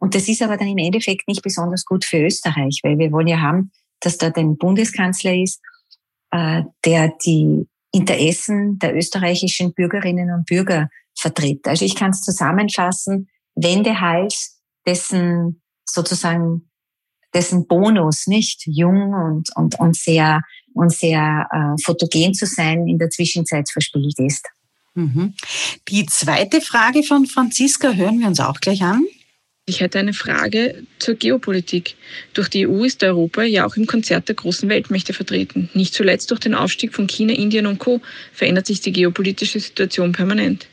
Und 0.00 0.14
das 0.14 0.28
ist 0.28 0.42
aber 0.42 0.56
dann 0.56 0.68
im 0.68 0.78
Endeffekt 0.78 1.28
nicht 1.28 1.42
besonders 1.42 1.84
gut 1.84 2.04
für 2.04 2.18
Österreich, 2.18 2.80
weil 2.82 2.98
wir 2.98 3.12
wollen 3.12 3.28
ja 3.28 3.40
haben, 3.40 3.72
dass 4.00 4.18
dort 4.18 4.36
ein 4.36 4.56
Bundeskanzler 4.56 5.34
ist, 5.34 5.60
äh, 6.30 6.62
der 6.84 7.12
die 7.24 7.66
Interessen 7.92 8.78
der 8.78 8.96
österreichischen 8.96 9.74
Bürgerinnen 9.74 10.32
und 10.32 10.46
Bürger 10.46 10.88
vertritt. 11.16 11.68
Also 11.68 11.84
ich 11.84 11.94
kann 11.94 12.10
es 12.10 12.22
zusammenfassen, 12.22 13.28
Wendehals, 13.54 14.60
dessen 14.86 15.61
sozusagen 15.92 16.68
dessen 17.34 17.66
Bonus, 17.66 18.26
nicht 18.26 18.62
jung 18.66 19.14
und, 19.14 19.54
und, 19.56 19.78
und 19.78 19.96
sehr, 19.96 20.42
und 20.74 20.92
sehr 20.92 21.48
äh, 21.50 21.82
fotogen 21.82 22.34
zu 22.34 22.46
sein, 22.46 22.86
in 22.86 22.98
der 22.98 23.10
Zwischenzeit 23.10 23.70
verspielt 23.70 24.18
ist. 24.18 24.46
Mhm. 24.94 25.34
Die 25.88 26.04
zweite 26.06 26.60
Frage 26.60 27.02
von 27.02 27.26
Franziska 27.26 27.92
hören 27.92 28.18
wir 28.18 28.26
uns 28.26 28.40
auch 28.40 28.60
gleich 28.60 28.82
an. 28.82 29.04
Ich 29.64 29.80
hätte 29.80 30.00
eine 30.00 30.12
Frage 30.12 30.82
zur 30.98 31.14
Geopolitik. 31.14 31.94
Durch 32.34 32.48
die 32.48 32.66
EU 32.66 32.82
ist 32.82 33.04
Europa 33.04 33.44
ja 33.44 33.64
auch 33.64 33.76
im 33.76 33.86
Konzert 33.86 34.26
der 34.26 34.34
großen 34.34 34.68
Weltmächte 34.68 35.12
vertreten. 35.12 35.70
Nicht 35.72 35.94
zuletzt 35.94 36.32
durch 36.32 36.40
den 36.40 36.56
Aufstieg 36.56 36.92
von 36.92 37.06
China, 37.06 37.32
Indien 37.32 37.68
und 37.68 37.78
Co. 37.78 38.00
verändert 38.32 38.66
sich 38.66 38.80
die 38.80 38.90
geopolitische 38.90 39.60
Situation 39.60 40.10
permanent. 40.10 40.66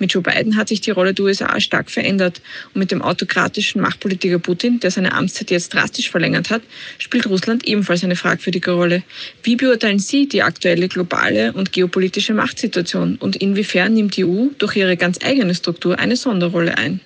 Mit 0.00 0.12
Joe 0.12 0.24
Biden 0.24 0.56
hat 0.56 0.66
sich 0.66 0.80
die 0.80 0.90
Rolle 0.90 1.14
der 1.14 1.24
USA 1.24 1.60
stark 1.60 1.88
verändert 1.88 2.42
und 2.74 2.80
mit 2.80 2.90
dem 2.90 3.00
autokratischen 3.00 3.80
Machtpolitiker 3.80 4.40
Putin, 4.40 4.80
der 4.80 4.90
seine 4.90 5.12
Amtszeit 5.12 5.52
jetzt 5.52 5.72
drastisch 5.72 6.10
verlängert 6.10 6.50
hat, 6.50 6.62
spielt 6.98 7.28
Russland 7.28 7.64
ebenfalls 7.68 8.02
eine 8.02 8.16
fragwürdige 8.16 8.72
Rolle. 8.72 9.04
Wie 9.44 9.54
beurteilen 9.54 10.00
Sie 10.00 10.26
die 10.26 10.42
aktuelle 10.42 10.88
globale 10.88 11.52
und 11.52 11.72
geopolitische 11.72 12.34
Machtsituation 12.34 13.18
und 13.20 13.36
inwiefern 13.36 13.94
nimmt 13.94 14.16
die 14.16 14.24
EU 14.24 14.48
durch 14.58 14.74
ihre 14.74 14.96
ganz 14.96 15.18
eigene 15.24 15.54
Struktur 15.54 15.96
eine 16.00 16.16
Sonderrolle 16.16 16.76
ein? 16.76 17.00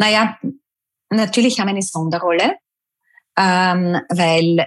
Naja, 0.00 0.38
natürlich 1.10 1.60
haben 1.60 1.66
wir 1.66 1.74
eine 1.74 1.82
Sonderrolle, 1.82 2.56
ähm, 3.36 4.00
weil 4.08 4.66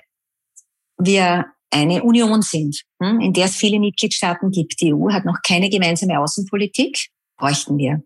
wir 0.98 1.48
eine 1.72 2.04
Union 2.04 2.43
sind, 2.43 2.84
hm, 3.02 3.19
in 3.19 3.34
der 3.34 3.46
es 3.46 3.56
viele 3.56 3.80
Mitgliedstaaten 3.80 4.52
gibt. 4.52 4.80
Die 4.80 4.93
EU 4.93 5.12
hat 5.12 5.26
noch 5.26 5.39
keine 5.41 5.72
gemeinsame 5.72 6.19
Außenpolitik, 6.19 7.10
bräuchten 7.36 7.80
wir. 7.80 8.04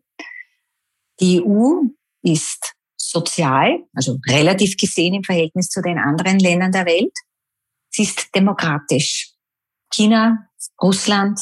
Die 1.19 1.43
EU 1.43 1.89
ist 2.21 2.75
sozial, 2.95 3.83
also 3.93 4.19
relativ 4.29 4.77
gesehen 4.77 5.15
im 5.15 5.23
Verhältnis 5.23 5.67
zu 5.67 5.81
den 5.81 5.99
anderen 5.99 6.39
Ländern 6.39 6.71
der 6.71 6.85
Welt. 6.85 7.13
Sie 7.89 8.03
ist 8.03 8.33
demokratisch. 8.33 9.33
China, 9.93 10.47
Russland, 10.81 11.41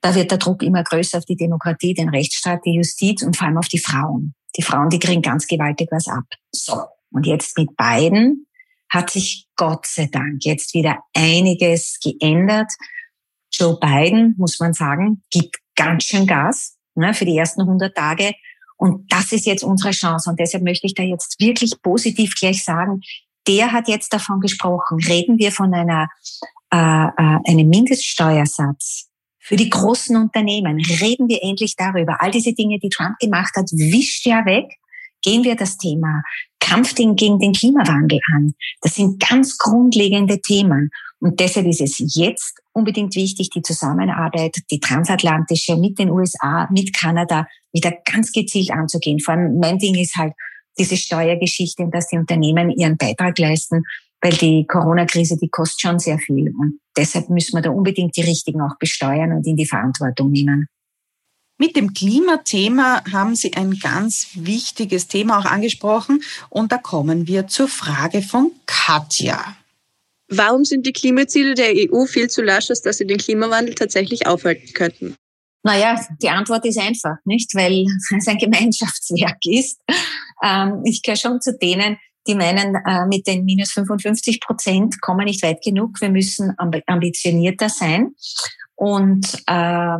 da 0.00 0.14
wird 0.14 0.30
der 0.30 0.38
Druck 0.38 0.62
immer 0.62 0.82
größer 0.82 1.18
auf 1.18 1.26
die 1.26 1.36
Demokratie, 1.36 1.92
den 1.92 2.08
Rechtsstaat, 2.08 2.64
die 2.64 2.76
Justiz 2.76 3.22
und 3.22 3.36
vor 3.36 3.48
allem 3.48 3.58
auf 3.58 3.68
die 3.68 3.78
Frauen. 3.78 4.34
Die 4.58 4.62
Frauen, 4.62 4.90
die 4.90 4.98
kriegen 4.98 5.22
ganz 5.22 5.46
gewaltig 5.46 5.88
was 5.90 6.08
ab. 6.08 6.24
So. 6.52 6.82
Und 7.10 7.26
jetzt 7.26 7.56
mit 7.56 7.74
beiden 7.76 8.46
hat 8.90 9.10
sich 9.10 9.46
Gott 9.56 9.86
sei 9.86 10.08
Dank 10.10 10.44
jetzt 10.44 10.74
wieder 10.74 10.98
einiges 11.14 11.98
geändert. 12.02 12.70
Joe 13.52 13.78
Biden, 13.78 14.34
muss 14.36 14.58
man 14.60 14.74
sagen, 14.74 15.22
gibt 15.30 15.56
ganz 15.74 16.04
schön 16.04 16.26
Gas 16.26 16.76
ne, 16.94 17.14
für 17.14 17.24
die 17.24 17.36
ersten 17.36 17.62
100 17.62 17.96
Tage. 17.96 18.32
Und 18.76 19.10
das 19.12 19.32
ist 19.32 19.46
jetzt 19.46 19.64
unsere 19.64 19.92
Chance. 19.92 20.30
Und 20.30 20.38
deshalb 20.38 20.64
möchte 20.64 20.86
ich 20.86 20.94
da 20.94 21.02
jetzt 21.02 21.40
wirklich 21.40 21.80
positiv 21.82 22.34
gleich 22.34 22.64
sagen, 22.64 23.00
der 23.46 23.72
hat 23.72 23.88
jetzt 23.88 24.12
davon 24.12 24.40
gesprochen, 24.40 24.98
reden 25.06 25.38
wir 25.38 25.52
von 25.52 25.72
einer, 25.72 26.08
äh, 26.70 26.76
äh, 26.76 27.38
einem 27.46 27.68
Mindeststeuersatz 27.68 29.07
für 29.38 29.56
die 29.56 29.70
großen 29.70 30.16
Unternehmen. 30.16 30.80
Reden 31.00 31.28
wir 31.28 31.42
endlich 31.42 31.74
darüber. 31.76 32.20
All 32.20 32.30
diese 32.30 32.52
Dinge, 32.52 32.78
die 32.78 32.88
Trump 32.88 33.18
gemacht 33.18 33.54
hat, 33.56 33.70
wischt 33.72 34.26
ja 34.26 34.44
weg. 34.44 34.66
Gehen 35.22 35.42
wir 35.42 35.56
das 35.56 35.76
Thema 35.76 36.22
Kampf 36.60 36.94
gegen 36.94 37.16
den 37.16 37.52
Klimawandel 37.52 38.20
an. 38.34 38.54
Das 38.82 38.94
sind 38.94 39.20
ganz 39.26 39.56
grundlegende 39.56 40.40
Themen. 40.40 40.90
Und 41.20 41.40
deshalb 41.40 41.66
ist 41.66 41.80
es 41.80 41.96
jetzt 42.14 42.58
unbedingt 42.72 43.16
wichtig, 43.16 43.50
die 43.50 43.62
Zusammenarbeit, 43.62 44.56
die 44.70 44.78
transatlantische 44.78 45.76
mit 45.76 45.98
den 45.98 46.10
USA, 46.10 46.68
mit 46.70 46.94
Kanada 46.94 47.46
wieder 47.72 47.92
ganz 48.04 48.32
gezielt 48.32 48.70
anzugehen. 48.70 49.18
Vor 49.18 49.34
allem 49.34 49.58
mein 49.58 49.78
Ding 49.78 49.94
ist 49.96 50.16
halt 50.16 50.34
diese 50.78 50.96
Steuergeschichte 50.96 51.82
und 51.82 51.92
dass 51.92 52.08
die 52.08 52.18
Unternehmen 52.18 52.70
ihren 52.70 52.96
Beitrag 52.96 53.38
leisten 53.38 53.82
weil 54.20 54.32
die 54.32 54.66
Corona-Krise, 54.66 55.36
die 55.36 55.48
kostet 55.48 55.80
schon 55.80 55.98
sehr 55.98 56.18
viel. 56.18 56.52
Und 56.58 56.80
deshalb 56.96 57.30
müssen 57.30 57.56
wir 57.56 57.62
da 57.62 57.70
unbedingt 57.70 58.16
die 58.16 58.22
Richtigen 58.22 58.60
auch 58.60 58.76
besteuern 58.78 59.32
und 59.32 59.46
in 59.46 59.56
die 59.56 59.66
Verantwortung 59.66 60.30
nehmen. 60.30 60.66
Mit 61.60 61.74
dem 61.74 61.92
Klimathema 61.92 63.02
haben 63.12 63.34
Sie 63.34 63.54
ein 63.54 63.78
ganz 63.80 64.28
wichtiges 64.34 65.08
Thema 65.08 65.40
auch 65.40 65.44
angesprochen 65.44 66.22
und 66.50 66.70
da 66.70 66.78
kommen 66.78 67.26
wir 67.26 67.48
zur 67.48 67.66
Frage 67.66 68.22
von 68.22 68.52
Katja. 68.66 69.56
Warum 70.28 70.64
sind 70.64 70.86
die 70.86 70.92
Klimaziele 70.92 71.54
der 71.54 71.72
EU 71.74 72.04
viel 72.04 72.28
zu 72.28 72.42
lasch, 72.42 72.70
als 72.70 72.82
dass 72.82 72.98
sie 72.98 73.06
den 73.06 73.18
Klimawandel 73.18 73.74
tatsächlich 73.74 74.26
aufhalten 74.26 74.72
könnten? 74.74 75.16
Naja, 75.64 76.00
die 76.22 76.28
Antwort 76.28 76.64
ist 76.64 76.78
einfach, 76.78 77.16
nicht? 77.24 77.54
Weil 77.54 77.86
es 78.16 78.28
ein 78.28 78.38
Gemeinschaftswerk 78.38 79.38
ist. 79.46 79.80
Ähm, 80.44 80.82
ich 80.84 81.02
gehöre 81.02 81.16
schon 81.16 81.40
zu 81.40 81.56
denen, 81.56 81.98
die 82.28 82.34
meinen, 82.34 82.74
äh, 82.74 83.06
mit 83.06 83.26
den 83.26 83.44
minus 83.44 83.72
55 83.72 84.40
Prozent 84.40 85.00
kommen 85.00 85.20
wir 85.20 85.24
nicht 85.24 85.42
weit 85.42 85.62
genug. 85.62 86.00
Wir 86.00 86.10
müssen 86.10 86.54
ambitionierter 86.58 87.68
sein. 87.68 88.14
Und 88.76 89.42
äh, 89.46 89.98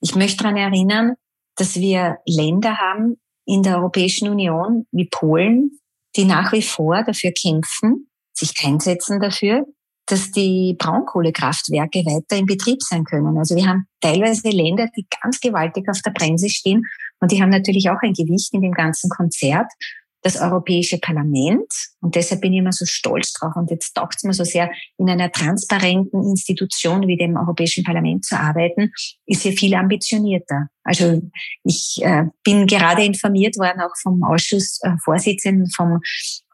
ich 0.00 0.14
möchte 0.14 0.42
daran 0.42 0.56
erinnern, 0.56 1.14
dass 1.56 1.76
wir 1.76 2.18
Länder 2.26 2.76
haben 2.76 3.18
in 3.46 3.62
der 3.62 3.76
Europäischen 3.78 4.28
Union 4.28 4.86
wie 4.90 5.08
Polen, 5.08 5.78
die 6.16 6.24
nach 6.24 6.52
wie 6.52 6.62
vor 6.62 7.02
dafür 7.04 7.30
kämpfen, 7.32 8.10
sich 8.32 8.52
einsetzen 8.64 9.20
dafür, 9.20 9.64
dass 10.06 10.30
die 10.30 10.76
Braunkohlekraftwerke 10.78 12.00
weiter 12.00 12.36
in 12.36 12.46
Betrieb 12.46 12.82
sein 12.82 13.04
können. 13.04 13.38
Also 13.38 13.56
wir 13.56 13.66
haben 13.66 13.86
teilweise 14.00 14.50
Länder, 14.50 14.88
die 14.96 15.06
ganz 15.22 15.40
gewaltig 15.40 15.88
auf 15.88 16.00
der 16.02 16.12
Bremse 16.12 16.48
stehen 16.48 16.82
und 17.20 17.32
die 17.32 17.40
haben 17.40 17.50
natürlich 17.50 17.88
auch 17.90 18.00
ein 18.02 18.12
Gewicht 18.12 18.52
in 18.52 18.62
dem 18.62 18.72
ganzen 18.72 19.10
Konzert 19.10 19.70
das 20.22 20.40
Europäische 20.40 20.98
Parlament, 20.98 21.70
und 22.00 22.14
deshalb 22.14 22.40
bin 22.40 22.52
ich 22.52 22.58
immer 22.58 22.72
so 22.72 22.84
stolz 22.84 23.32
drauf, 23.32 23.52
und 23.54 23.70
jetzt 23.70 23.94
taugt 23.94 24.16
es 24.16 24.24
mir 24.24 24.32
so 24.32 24.44
sehr, 24.44 24.70
in 24.98 25.08
einer 25.08 25.30
transparenten 25.30 26.22
Institution 26.22 27.06
wie 27.06 27.16
dem 27.16 27.36
Europäischen 27.36 27.84
Parlament 27.84 28.24
zu 28.24 28.38
arbeiten, 28.38 28.92
ist 29.26 29.42
hier 29.42 29.52
viel 29.52 29.74
ambitionierter. 29.74 30.68
Also 30.82 31.22
ich 31.64 31.98
äh, 32.02 32.24
bin 32.44 32.66
gerade 32.66 33.04
informiert 33.04 33.56
worden, 33.56 33.80
auch 33.80 33.94
vom 34.02 34.22
Ausschussvorsitzenden, 34.24 35.66
äh, 35.66 35.74
vom, 35.76 36.00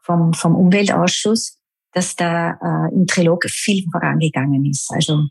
vom, 0.03 0.33
vom 0.33 0.55
Umweltausschuss, 0.55 1.57
dass 1.93 2.15
da 2.15 2.51
äh, 2.51 2.93
im 2.93 3.07
Trilog 3.07 3.45
viel 3.49 3.85
vorangegangen 3.91 4.65
ist. 4.65 4.91
Also 4.91 5.27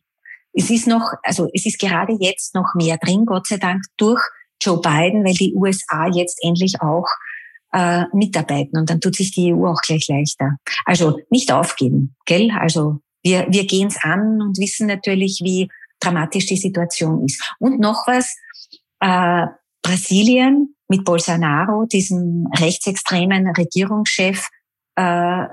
es 0.53 0.70
ist 0.70 0.87
noch, 0.87 1.12
also 1.22 1.49
es 1.53 1.66
ist 1.66 1.78
gerade 1.78 2.16
jetzt 2.20 2.55
noch 2.55 2.74
mehr 2.74 2.99
drin, 2.99 3.24
Gott 3.26 3.47
sei 3.47 3.57
Dank, 3.57 3.83
durch 3.97 4.20
Joe 4.61 4.80
Biden, 4.80 5.24
weil 5.24 5.35
die 5.35 5.55
USA 5.55 6.07
jetzt 6.09 6.39
endlich 6.43 6.80
auch 6.80 7.07
äh, 7.73 8.05
mitarbeiten 8.12 8.79
und 8.79 8.91
dann 8.91 9.01
tut 9.01 9.16
sich 9.16 9.33
die 9.33 9.53
EU 9.53 9.66
auch 9.66 9.81
gleich 9.81 10.07
leichter. 10.09 10.57
Also 10.85 11.18
nicht 11.31 11.53
aufgeben, 11.53 12.14
gell? 12.27 12.51
Also 12.51 13.01
wir, 13.23 13.47
wir 13.49 13.66
gehen 13.66 13.89
es 13.89 14.03
an 14.03 14.41
und 14.43 14.59
wissen 14.59 14.87
natürlich, 14.87 15.41
wie 15.43 15.68
dramatisch 16.01 16.47
die 16.47 16.57
Situation 16.57 17.25
ist. 17.25 17.43
Und 17.59 17.79
noch 17.79 18.07
was, 18.07 18.37
äh, 19.01 19.47
Brasilien 19.83 20.75
mit 20.89 21.05
Bolsonaro, 21.05 21.87
diesem 21.87 22.47
rechtsextremen 22.59 23.49
Regierungschef, 23.49 24.49
äh, 24.97 25.47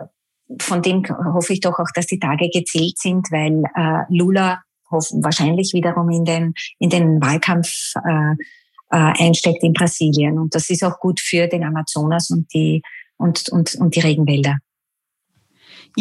von 0.60 0.82
dem 0.82 1.04
hoffe 1.34 1.54
ich 1.54 1.60
doch 1.60 1.78
auch, 1.80 1.92
dass 1.94 2.08
die 2.08 2.20
Tage 2.20 2.50
gezählt 2.50 2.98
sind, 2.98 3.32
weil 3.32 3.64
äh, 3.76 4.06
Lula 4.10 4.62
hoffen, 4.90 5.24
wahrscheinlich 5.24 5.74
wiederum 5.74 6.10
in 6.10 6.26
den, 6.26 6.54
in 6.80 6.90
den 6.90 7.22
Wahlkampf 7.22 7.94
äh, 7.96 8.36
einsteckt 8.98 9.64
in 9.64 9.74
Brasilien. 9.74 10.40
Und 10.40 10.56
das 10.56 10.70
ist 10.70 10.84
auch 10.84 11.00
gut 11.00 11.20
für 11.20 11.48
den 11.48 11.64
Amazonas 11.64 12.30
und 12.30 12.54
die, 12.54 12.82
und, 13.18 13.50
und, 13.50 13.76
und 13.76 13.96
die 13.96 14.00
Regenwälder. 14.00 14.58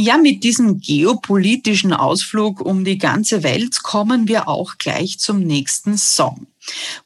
Ja, 0.00 0.16
mit 0.16 0.44
diesem 0.44 0.80
geopolitischen 0.80 1.92
Ausflug 1.92 2.60
um 2.60 2.84
die 2.84 2.98
ganze 2.98 3.42
Welt 3.42 3.82
kommen 3.82 4.28
wir 4.28 4.46
auch 4.46 4.78
gleich 4.78 5.18
zum 5.18 5.40
nächsten 5.40 5.98
Song. 5.98 6.46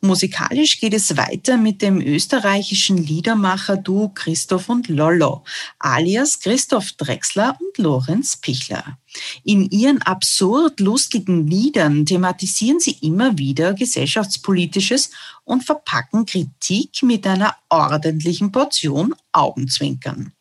Musikalisch 0.03 0.78
geht 0.78 0.93
es 0.93 1.16
weiter 1.16 1.57
mit 1.57 1.80
dem 1.80 2.03
österreichischen 2.03 2.99
Liedermacher-Duo 2.99 4.11
Christoph 4.11 4.68
und 4.68 4.88
Lollo, 4.88 5.43
alias 5.78 6.40
Christoph 6.40 6.93
Drexler 6.99 7.57
und 7.59 7.78
Lorenz 7.82 8.36
Pichler. 8.36 8.99
In 9.43 9.70
ihren 9.70 10.03
absurd 10.03 10.78
lustigen 10.78 11.47
Liedern 11.47 12.05
thematisieren 12.05 12.78
sie 12.78 12.99
immer 13.01 13.38
wieder 13.38 13.72
gesellschaftspolitisches 13.72 15.12
und 15.45 15.64
verpacken 15.64 16.26
Kritik 16.26 17.03
mit 17.03 17.26
einer 17.26 17.57
ordentlichen 17.70 18.53
Portion 18.53 19.14
Augenzwinkern. 19.32 20.34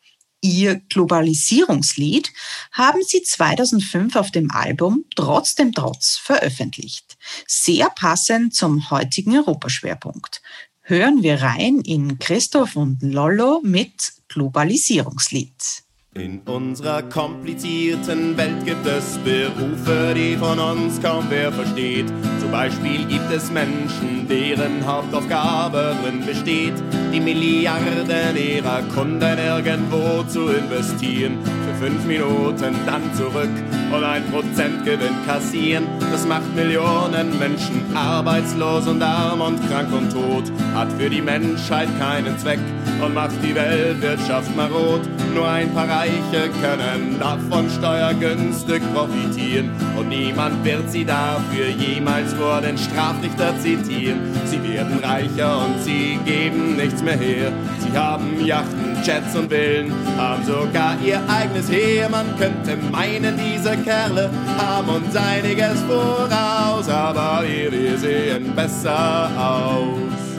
Ihr 0.44 0.80
Globalisierungslied 0.88 2.32
haben 2.72 3.00
sie 3.06 3.22
2005 3.22 4.16
auf 4.16 4.32
dem 4.32 4.50
Album 4.50 5.04
Trotzdem 5.14 5.72
Trotz 5.72 6.16
veröffentlicht. 6.16 7.16
Sehr 7.46 7.88
passend 7.90 8.52
zum 8.52 8.90
heutigen 8.90 9.36
Europaschwerpunkt. 9.36 10.42
Hören 10.80 11.22
wir 11.22 11.42
rein 11.42 11.80
in 11.82 12.18
Christoph 12.18 12.74
und 12.74 13.04
Lollo 13.04 13.60
mit 13.62 14.14
Globalisierungslied. 14.26 15.84
In 16.14 16.42
unserer 16.44 17.00
komplizierten 17.04 18.36
Welt 18.36 18.66
gibt 18.66 18.86
es 18.86 19.16
Berufe, 19.24 20.12
die 20.14 20.36
von 20.36 20.58
uns 20.58 21.00
kaum 21.00 21.24
wer 21.30 21.50
versteht. 21.50 22.04
Zum 22.38 22.50
Beispiel 22.50 23.06
gibt 23.06 23.32
es 23.32 23.50
Menschen, 23.50 24.28
deren 24.28 24.86
Hauptaufgabe 24.86 25.96
drin 26.02 26.22
besteht, 26.26 26.74
die 27.14 27.18
Milliarden 27.18 28.36
ihrer 28.36 28.82
Kunden 28.94 29.38
irgendwo 29.38 30.22
zu 30.24 30.50
investieren. 30.50 31.38
Für 31.42 31.86
fünf 31.86 32.04
Minuten 32.04 32.76
dann 32.84 33.14
zurück 33.14 33.48
und 33.90 34.04
ein 34.04 34.30
Prozent 34.30 34.84
Gewinn 34.84 35.16
kassieren. 35.26 35.86
Das 36.10 36.26
macht 36.26 36.54
Millionen 36.54 37.38
Menschen 37.38 37.96
arbeitslos 37.96 38.86
und 38.86 39.02
arm 39.02 39.40
und 39.40 39.66
krank 39.66 39.90
und 39.90 40.12
tot. 40.12 40.52
Hat 40.74 40.92
für 40.92 41.08
die 41.08 41.22
Menschheit 41.22 41.88
keinen 41.98 42.38
Zweck 42.38 42.60
und 43.02 43.14
macht 43.14 43.42
die 43.42 43.54
Weltwirtschaft 43.54 44.54
marot. 44.54 45.00
Nur 45.34 45.48
ein 45.48 45.72
paar 45.72 45.88
Reiche 45.88 46.50
können 46.60 47.18
davon 47.18 47.68
steuergünstig 47.70 48.82
profitieren 48.92 49.70
und 49.96 50.08
niemand 50.08 50.62
wird 50.64 50.90
sie 50.90 51.04
dafür 51.04 51.68
jemals 51.68 52.34
vor 52.34 52.60
den 52.60 52.76
Strafrichter 52.76 53.58
zitieren. 53.58 54.20
Sie 54.44 54.62
werden 54.62 54.98
reicher 55.02 55.64
und 55.64 55.82
sie 55.82 56.18
geben 56.26 56.76
nichts 56.76 57.02
mehr 57.02 57.16
her. 57.16 57.50
Sie 57.78 57.96
haben 57.96 58.44
Yachten, 58.44 58.96
Jets 59.02 59.34
und 59.34 59.48
Villen, 59.50 59.92
haben 60.18 60.44
sogar 60.44 60.96
ihr 61.04 61.20
eigenes 61.28 61.70
Heer. 61.70 62.08
Man 62.10 62.26
könnte 62.38 62.76
meinen, 62.90 63.38
diese 63.38 63.76
Kerle 63.78 64.30
haben 64.58 64.88
uns 64.88 65.16
einiges 65.16 65.80
voraus, 65.88 66.88
aber 66.88 67.42
wir 67.46 67.98
sehen 67.98 68.54
besser 68.54 69.30
aus. 69.38 70.31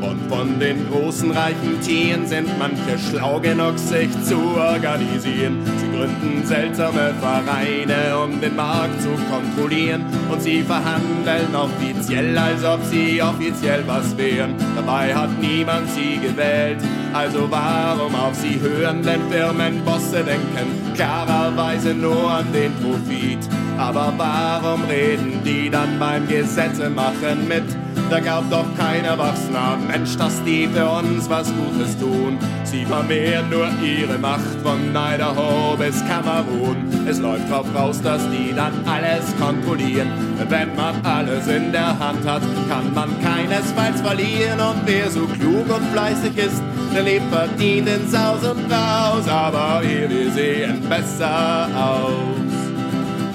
Und 0.00 0.28
von 0.28 0.58
den 0.58 0.88
großen 0.90 1.30
reichen 1.30 1.80
Tieren 1.80 2.26
sind 2.26 2.48
manche 2.58 2.98
schlau 2.98 3.40
genug, 3.40 3.78
sich 3.78 4.10
zu 4.22 4.36
organisieren. 4.56 5.58
Sie 5.78 5.96
gründen 5.96 6.44
seltsame 6.44 7.14
Vereine, 7.20 8.18
um 8.22 8.40
den 8.40 8.56
Markt 8.56 9.00
zu 9.00 9.10
kontrollieren. 9.30 10.04
Und 10.30 10.42
sie 10.42 10.62
verhandeln 10.62 11.54
offiziell, 11.54 12.36
als 12.36 12.64
ob 12.64 12.84
sie 12.84 13.22
offiziell 13.22 13.82
was 13.86 14.16
wären. 14.16 14.54
Dabei 14.74 15.14
hat 15.14 15.30
niemand 15.40 15.88
sie 15.90 16.18
gewählt, 16.18 16.78
also 17.12 17.50
warum 17.50 18.14
auf 18.14 18.34
sie 18.34 18.60
hören? 18.60 19.02
Denn 19.02 19.20
Firmenbosse 19.30 20.22
denken 20.24 20.92
klarerweise 20.94 21.94
nur 21.94 22.30
an 22.30 22.52
den 22.52 22.72
Profit. 22.74 23.38
Aber 23.78 24.12
warum 24.16 24.84
reden 24.84 25.40
die 25.44 25.70
dann 25.70 25.98
beim 25.98 26.26
Gesetze 26.28 26.90
machen 26.90 27.48
mit? 27.48 27.64
Da 28.10 28.20
glaubt 28.20 28.52
doch 28.52 28.66
kein 28.78 29.04
erwachsener 29.04 29.76
Mensch, 29.76 30.16
dass 30.16 30.42
die 30.44 30.68
für 30.68 30.88
uns 30.88 31.28
was 31.28 31.52
Gutes 31.52 31.98
tun. 31.98 32.38
Sie 32.62 32.84
vermehren 32.84 33.50
nur 33.50 33.68
ihre 33.82 34.16
Macht 34.18 34.60
von 34.62 34.90
Idaho 34.90 35.76
bis 35.76 36.04
Kamerun. 36.06 36.76
Es 37.08 37.18
läuft 37.18 37.50
drauf 37.50 37.66
raus, 37.74 38.00
dass 38.00 38.22
die 38.30 38.54
dann 38.54 38.72
alles 38.86 39.34
kontrollieren. 39.40 40.08
Wenn 40.48 40.74
man 40.76 41.04
alles 41.04 41.48
in 41.48 41.72
der 41.72 41.98
Hand 41.98 42.24
hat, 42.26 42.42
kann 42.68 42.94
man 42.94 43.10
keinesfalls 43.22 44.00
verlieren. 44.00 44.60
Und 44.60 44.82
wer 44.86 45.10
so 45.10 45.26
klug 45.26 45.68
und 45.68 45.86
fleißig 45.92 46.36
ist, 46.36 46.62
der 46.94 47.02
lebt 47.02 47.28
verdient 47.32 47.88
in 47.88 48.08
Saus 48.08 48.42
und 48.44 48.70
Raus. 48.70 49.26
Aber 49.28 49.82
wir, 49.82 50.08
wir 50.08 50.30
sehen 50.30 50.80
besser 50.88 51.68
aus. 51.74 52.46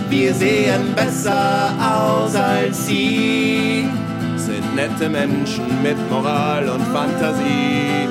Wir 0.10 0.34
sehen 0.34 0.94
besser 0.96 1.74
aus 1.80 2.36
als 2.36 2.88
sie 2.88 3.90
nette 4.82 5.10
Menschen 5.10 5.84
mit 5.84 5.98
Moral 6.10 6.68
und 6.68 6.82
Fantasie. 6.88 8.08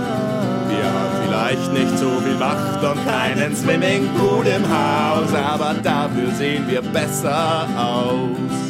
Wir 0.69 0.85
haben 0.85 1.15
vielleicht 1.25 1.73
nicht 1.73 1.99
so 1.99 2.11
viel 2.21 2.37
Macht 2.37 2.83
und 2.85 3.05
keinen 3.07 3.57
Swimmingpool 3.57 4.47
im 4.47 4.65
Haus, 4.69 5.35
aber 5.35 5.75
dafür 5.83 6.31
sehen 6.31 6.65
wir 6.69 6.83
besser 6.83 7.67
aus. 7.77 8.70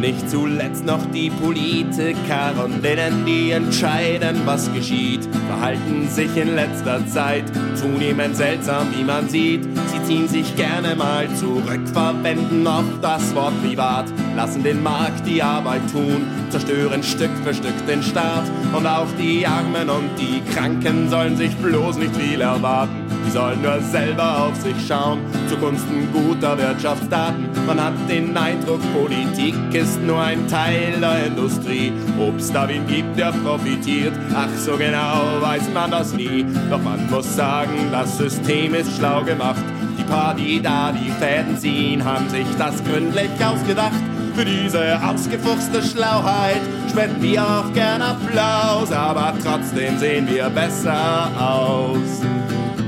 Nicht 0.00 0.30
zuletzt 0.30 0.84
noch 0.86 1.04
die 1.12 1.28
Politiker 1.28 2.52
und 2.64 2.84
denen, 2.84 3.26
die 3.26 3.50
entscheiden, 3.50 4.42
was 4.44 4.72
geschieht, 4.72 5.28
verhalten 5.48 6.08
sich 6.08 6.36
in 6.36 6.54
letzter 6.54 7.04
Zeit 7.08 7.44
zunehmend 7.74 8.36
seltsam, 8.36 8.86
wie 8.96 9.02
man 9.02 9.28
sieht. 9.28 9.64
Sie 9.64 10.02
ziehen 10.04 10.28
sich 10.28 10.54
gerne 10.54 10.94
mal 10.94 11.28
zurück, 11.34 11.80
verwenden 11.92 12.64
oft 12.64 13.02
das 13.02 13.34
Wort 13.34 13.60
privat, 13.60 14.04
lassen 14.36 14.62
den 14.62 14.84
Markt 14.84 15.26
die 15.26 15.42
Arbeit 15.42 15.82
tun, 15.90 16.26
zerstören 16.50 17.02
Stück 17.02 17.32
für 17.44 17.52
Stück 17.52 17.86
den 17.88 18.02
Staat. 18.02 18.44
Und 18.72 18.86
auch 18.86 19.08
die 19.18 19.44
Armen 19.46 19.90
und 19.90 20.10
die 20.16 20.40
Kranken 20.52 21.10
sollen 21.10 21.36
sich 21.36 21.56
bloß 21.56 21.96
nicht 21.98 22.14
viel 22.14 22.40
erwarten. 22.40 23.08
Die 23.26 23.30
sollen 23.30 23.60
nur 23.60 23.80
selber 23.82 24.44
auf 24.44 24.56
sich 24.56 24.76
schauen, 24.86 25.18
zugunsten 25.50 26.08
guter 26.12 26.56
Wirtschaftsdaten. 26.56 27.48
Man 27.66 27.82
hat 27.82 27.92
den 28.08 28.34
Eindruck, 28.34 28.80
Politik 28.94 29.54
ist 29.72 29.87
nur 29.96 30.20
ein 30.20 30.46
Teil 30.48 31.00
der 31.00 31.26
Industrie. 31.26 31.92
Ob's 32.18 32.52
da 32.52 32.68
wen 32.68 32.86
gibt, 32.86 33.18
der 33.18 33.32
profitiert, 33.32 34.12
ach 34.34 34.48
so 34.56 34.76
genau 34.76 35.40
weiß 35.40 35.70
man 35.72 35.90
das 35.90 36.12
nie. 36.12 36.44
Doch 36.70 36.82
man 36.82 37.08
muss 37.10 37.36
sagen, 37.36 37.88
das 37.90 38.18
System 38.18 38.74
ist 38.74 38.96
schlau 38.96 39.22
gemacht. 39.22 39.62
Die 39.98 40.04
paar, 40.04 40.34
die 40.34 40.60
da 40.60 40.92
die 40.92 41.10
Fäden 41.10 41.56
ziehen, 41.56 42.04
haben 42.04 42.28
sich 42.28 42.46
das 42.58 42.82
gründlich 42.84 43.30
ausgedacht. 43.44 44.00
Für 44.34 44.44
diese 44.44 45.00
ausgefuchste 45.04 45.82
Schlauheit 45.82 46.60
spenden 46.90 47.22
wir 47.22 47.42
auch 47.42 47.72
gern 47.72 48.02
Applaus, 48.02 48.92
aber 48.92 49.34
trotzdem 49.42 49.98
sehen 49.98 50.28
wir 50.28 50.48
besser 50.50 51.30
aus. 51.36 52.22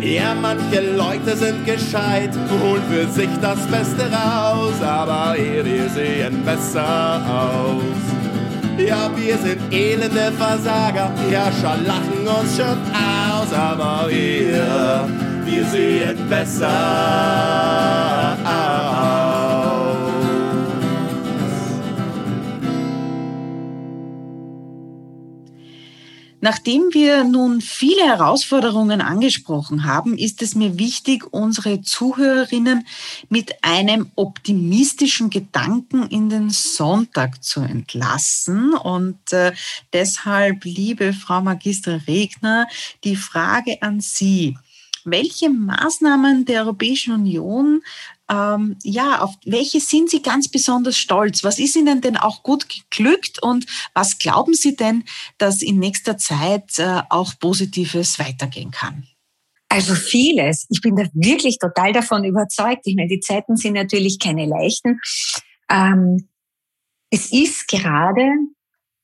Ja, 0.03 0.35
manche 0.35 0.81
Leute 0.97 1.37
sind 1.37 1.67
gescheit, 1.67 2.31
holen 2.63 2.83
für 2.91 3.07
sich 3.07 3.29
das 3.43 3.59
Beste 3.67 4.11
raus, 4.11 4.81
aber 4.83 5.35
wir, 5.37 5.65
wir 5.65 5.89
sehen 5.91 6.43
besser 6.43 7.21
aus. 7.29 7.83
Ja, 8.79 9.11
wir 9.15 9.37
sind 9.37 9.61
elende 9.71 10.33
Versager, 10.39 11.11
die 11.19 11.35
Herrscher 11.35 11.77
lachen 11.85 12.27
uns 12.27 12.57
schon 12.57 12.79
aus, 12.95 13.53
aber 13.53 14.09
wir, 14.09 15.07
wir 15.45 15.65
sehen 15.67 16.29
besser 16.31 16.69
aus. 16.69 18.00
Nachdem 26.43 26.89
wir 26.93 27.25
nun 27.25 27.61
viele 27.61 28.03
Herausforderungen 28.03 29.03
angesprochen 29.03 29.85
haben, 29.85 30.17
ist 30.17 30.41
es 30.41 30.55
mir 30.55 30.79
wichtig, 30.79 31.33
unsere 31.33 31.83
Zuhörerinnen 31.83 32.87
mit 33.29 33.63
einem 33.63 34.11
optimistischen 34.15 35.29
Gedanken 35.29 36.07
in 36.09 36.31
den 36.31 36.49
Sonntag 36.49 37.45
zu 37.45 37.61
entlassen. 37.61 38.73
Und 38.73 39.33
äh, 39.33 39.53
deshalb, 39.93 40.65
liebe 40.65 41.13
Frau 41.13 41.43
Magister 41.43 42.07
Regner, 42.07 42.67
die 43.05 43.17
Frage 43.17 43.83
an 43.83 44.01
Sie. 44.01 44.57
Welche 45.05 45.49
Maßnahmen 45.49 46.45
der 46.45 46.63
Europäischen 46.63 47.15
Union 47.15 47.83
ähm, 48.31 48.77
ja, 48.85 49.21
auf 49.21 49.35
welche 49.45 49.81
sind 49.81 50.09
Sie 50.09 50.23
ganz 50.23 50.49
besonders 50.49 50.97
stolz? 50.97 51.43
Was 51.43 51.59
ist 51.59 51.75
Ihnen 51.75 52.01
denn 52.01 52.17
auch 52.17 52.43
gut 52.43 52.67
geglückt 52.69 53.43
und 53.43 53.67
was 53.93 54.19
glauben 54.19 54.55
Sie 54.55 54.77
denn, 54.77 55.05
dass 55.39 55.63
in 55.63 55.79
nächster 55.79 56.17
Zeit 56.17 56.79
äh, 56.79 57.03
auch 57.11 57.33
Positives 57.41 58.19
weitergehen 58.19 58.71
kann? 58.71 59.07
Also 59.69 59.95
vieles. 59.95 60.67
Ich 60.69 60.81
bin 60.81 60.97
da 60.97 61.05
wirklich 61.13 61.59
total 61.59 61.93
davon 61.93 62.25
überzeugt. 62.25 62.83
Ich 62.87 62.97
meine, 62.97 63.09
die 63.09 63.21
Zeiten 63.21 63.57
sind 63.57 63.75
natürlich 63.75 64.19
keine 64.19 64.47
leichten. 64.47 65.01
Ähm, 65.69 66.29
es 67.11 67.33
ist 67.33 67.67
gerade 67.67 68.29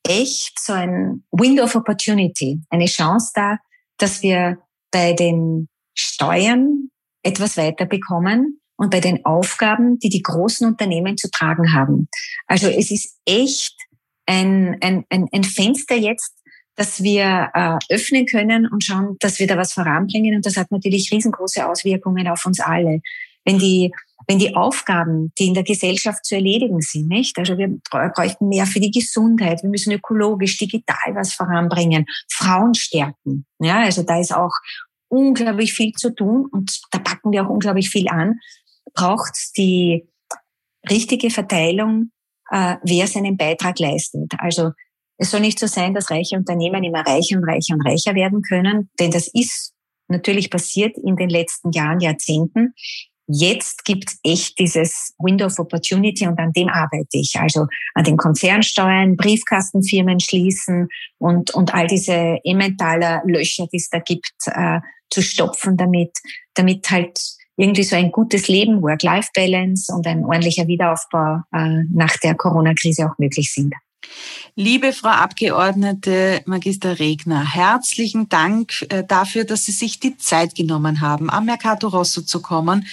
echt 0.06 0.60
so 0.60 0.72
ein 0.72 1.24
Window 1.32 1.64
of 1.64 1.74
Opportunity, 1.74 2.60
eine 2.70 2.86
Chance 2.86 3.32
da, 3.34 3.58
dass 3.98 4.22
wir 4.22 4.58
bei 4.92 5.14
den 5.14 5.68
Steuern 5.94 6.90
etwas 7.22 7.56
weiterbekommen, 7.56 8.60
und 8.76 8.90
bei 8.90 9.00
den 9.00 9.24
Aufgaben, 9.24 9.98
die 9.98 10.08
die 10.08 10.22
großen 10.22 10.66
Unternehmen 10.66 11.16
zu 11.16 11.30
tragen 11.30 11.72
haben. 11.74 12.08
Also 12.46 12.68
es 12.68 12.90
ist 12.90 13.18
echt 13.24 13.74
ein, 14.26 14.76
ein, 14.80 15.04
ein, 15.08 15.28
ein 15.32 15.44
Fenster 15.44 15.96
jetzt, 15.96 16.32
dass 16.74 17.02
wir 17.02 17.50
äh, 17.54 17.78
öffnen 17.94 18.26
können 18.26 18.68
und 18.68 18.84
schauen, 18.84 19.16
dass 19.20 19.38
wir 19.38 19.46
da 19.46 19.56
was 19.56 19.72
voranbringen. 19.72 20.36
Und 20.36 20.44
das 20.44 20.56
hat 20.56 20.70
natürlich 20.70 21.10
riesengroße 21.10 21.66
Auswirkungen 21.66 22.28
auf 22.28 22.44
uns 22.44 22.60
alle. 22.60 23.00
Wenn 23.46 23.58
die, 23.58 23.92
wenn 24.26 24.38
die 24.38 24.54
Aufgaben, 24.54 25.32
die 25.38 25.46
in 25.46 25.54
der 25.54 25.62
Gesellschaft 25.62 26.24
zu 26.24 26.34
erledigen 26.34 26.80
sind, 26.82 27.08
nicht? 27.08 27.38
Also 27.38 27.56
wir 27.56 27.78
bräuchten 27.90 28.48
mehr 28.48 28.66
für 28.66 28.80
die 28.80 28.90
Gesundheit. 28.90 29.62
Wir 29.62 29.70
müssen 29.70 29.92
ökologisch, 29.92 30.58
digital 30.58 31.14
was 31.14 31.32
voranbringen. 31.32 32.04
Frauen 32.30 32.74
stärken. 32.74 33.46
Ja, 33.58 33.82
also 33.82 34.02
da 34.02 34.20
ist 34.20 34.34
auch 34.34 34.52
unglaublich 35.08 35.72
viel 35.72 35.92
zu 35.92 36.14
tun 36.14 36.46
und 36.50 36.80
da 36.90 36.98
packen 36.98 37.32
wir 37.32 37.46
auch 37.46 37.50
unglaublich 37.50 37.88
viel 37.88 38.08
an 38.08 38.38
braucht 38.94 39.34
es 39.34 39.52
die 39.52 40.08
richtige 40.88 41.30
Verteilung, 41.30 42.10
äh, 42.50 42.76
wer 42.82 43.06
seinen 43.06 43.36
Beitrag 43.36 43.78
leistet. 43.78 44.32
Also 44.38 44.70
es 45.18 45.30
soll 45.30 45.40
nicht 45.40 45.58
so 45.58 45.66
sein, 45.66 45.94
dass 45.94 46.10
reiche 46.10 46.36
Unternehmen 46.36 46.84
immer 46.84 47.00
reicher 47.00 47.36
und 47.36 47.44
reicher 47.44 47.74
und 47.74 47.86
reicher 47.86 48.14
werden 48.14 48.42
können, 48.42 48.90
denn 48.98 49.10
das 49.10 49.28
ist 49.32 49.72
natürlich 50.08 50.50
passiert 50.50 50.96
in 50.98 51.16
den 51.16 51.30
letzten 51.30 51.72
Jahren, 51.72 52.00
Jahrzehnten. 52.00 52.74
Jetzt 53.28 53.84
gibt 53.84 54.08
es 54.08 54.20
echt 54.22 54.58
dieses 54.58 55.12
Window 55.18 55.46
of 55.46 55.58
Opportunity 55.58 56.28
und 56.28 56.38
an 56.38 56.52
dem 56.52 56.68
arbeite 56.68 57.18
ich. 57.18 57.34
Also 57.36 57.66
an 57.94 58.04
den 58.04 58.16
Konzernsteuern, 58.16 59.16
Briefkastenfirmen 59.16 60.20
schließen 60.20 60.88
und, 61.18 61.52
und 61.52 61.74
all 61.74 61.88
diese 61.88 62.38
Emmentaler 62.44 63.22
Löcher, 63.26 63.66
die 63.72 63.78
es 63.78 63.88
da 63.88 63.98
gibt, 63.98 64.32
äh, 64.46 64.78
zu 65.10 65.22
stopfen, 65.22 65.76
damit, 65.76 66.16
damit 66.54 66.88
halt 66.88 67.18
irgendwie 67.56 67.82
so 67.82 67.96
ein 67.96 68.12
gutes 68.12 68.48
Leben, 68.48 68.82
Work-Life-Balance 68.82 69.92
und 69.94 70.06
ein 70.06 70.24
ordentlicher 70.24 70.66
Wiederaufbau 70.66 71.40
äh, 71.52 71.82
nach 71.92 72.16
der 72.18 72.34
Corona-Krise 72.34 73.06
auch 73.06 73.18
möglich 73.18 73.52
sind. 73.52 73.74
Liebe 74.54 74.92
Frau 74.92 75.10
Abgeordnete 75.10 76.40
Magister 76.46 76.98
Regner, 76.98 77.54
herzlichen 77.54 78.28
Dank 78.28 78.86
äh, 78.88 79.04
dafür, 79.06 79.44
dass 79.44 79.64
Sie 79.66 79.72
sich 79.72 80.00
die 80.00 80.16
Zeit 80.16 80.54
genommen 80.54 81.00
haben, 81.00 81.28
am 81.28 81.44
Mercato 81.44 81.88
Rosso 81.88 82.22
zu 82.22 82.40
kommen. 82.40 82.86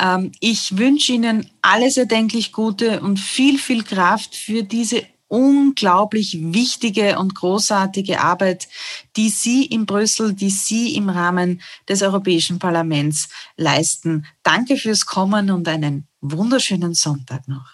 Ähm, 0.00 0.32
ich 0.40 0.76
wünsche 0.76 1.12
Ihnen 1.12 1.48
alles 1.62 1.96
erdenklich 1.96 2.52
Gute 2.52 3.00
und 3.00 3.20
viel, 3.20 3.58
viel 3.58 3.84
Kraft 3.84 4.34
für 4.34 4.62
diese 4.64 5.04
unglaublich 5.28 6.38
wichtige 6.40 7.18
und 7.18 7.34
großartige 7.34 8.20
Arbeit, 8.20 8.68
die 9.16 9.28
Sie 9.28 9.64
in 9.64 9.86
Brüssel, 9.86 10.34
die 10.34 10.50
Sie 10.50 10.94
im 10.94 11.08
Rahmen 11.08 11.62
des 11.88 12.02
Europäischen 12.02 12.58
Parlaments 12.58 13.28
leisten. 13.56 14.26
Danke 14.42 14.76
fürs 14.76 15.06
Kommen 15.06 15.50
und 15.50 15.66
einen 15.68 16.06
wunderschönen 16.20 16.94
Sonntag 16.94 17.48
noch. 17.48 17.70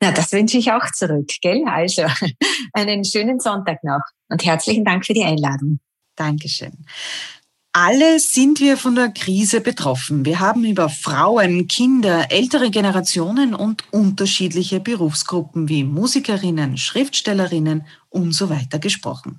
Na, 0.00 0.10
das 0.10 0.32
wünsche 0.32 0.58
ich 0.58 0.72
auch 0.72 0.90
zurück, 0.92 1.30
gell? 1.40 1.64
Also, 1.66 2.02
einen 2.72 3.04
schönen 3.04 3.40
Sonntag 3.40 3.84
noch 3.84 4.02
und 4.28 4.44
herzlichen 4.44 4.84
Dank 4.84 5.06
für 5.06 5.14
die 5.14 5.24
Einladung. 5.24 5.80
Dankeschön. 6.16 6.84
Alle 7.72 8.18
sind 8.18 8.58
wir 8.58 8.76
von 8.76 8.96
der 8.96 9.10
Krise 9.10 9.60
betroffen. 9.60 10.24
Wir 10.24 10.40
haben 10.40 10.64
über 10.64 10.88
Frauen, 10.88 11.68
Kinder, 11.68 12.32
ältere 12.32 12.68
Generationen 12.68 13.54
und 13.54 13.84
unterschiedliche 13.92 14.80
Berufsgruppen 14.80 15.68
wie 15.68 15.84
Musikerinnen, 15.84 16.76
Schriftstellerinnen 16.76 17.86
und 18.08 18.32
so 18.32 18.50
weiter 18.50 18.80
gesprochen. 18.80 19.38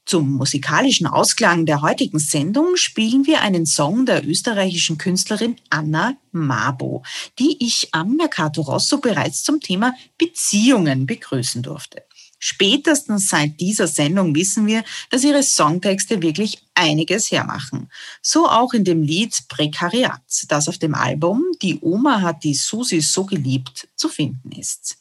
Zum 0.06 0.32
musikalischen 0.32 1.06
Ausklang 1.06 1.68
der 1.68 1.84
heutigen 1.84 2.18
Sendung 2.18 2.78
spielen 2.78 3.28
wir 3.28 3.42
einen 3.42 3.68
Song 3.68 4.08
der 4.08 4.28
österreichischen 4.28 4.98
Künstlerin 4.98 5.58
Anna 5.70 6.18
Mabo, 6.32 7.04
die 7.38 7.64
ich 7.64 7.90
am 7.92 8.16
Mercato 8.16 8.62
Rosso 8.62 8.98
bereits 8.98 9.44
zum 9.44 9.60
Thema 9.60 9.94
Beziehungen 10.18 11.06
begrüßen 11.06 11.62
durfte. 11.62 12.09
Spätestens 12.40 13.28
seit 13.28 13.60
dieser 13.60 13.88
Sendung 13.88 14.34
wissen 14.34 14.66
wir, 14.66 14.84
dass 15.10 15.26
ihre 15.26 15.44
Songtexte 15.44 16.22
wirklich 16.22 16.64
einiges 16.74 17.32
hermachen. 17.32 17.90
So 18.22 18.48
auch 18.48 18.74
in 18.74 18.86
dem 18.86 19.04
Lied 19.04 19.38
Prekariat, 19.50 20.22
das 20.48 20.70
auf 20.70 20.78
dem 20.78 20.96
Album 20.96 21.44
Die 21.62 21.80
Oma 21.82 22.22
hat 22.22 22.46
die 22.46 22.54
Susi 22.54 23.02
so 23.02 23.26
geliebt 23.26 23.90
zu 23.96 24.08
finden 24.08 24.54
ist. 24.54 24.98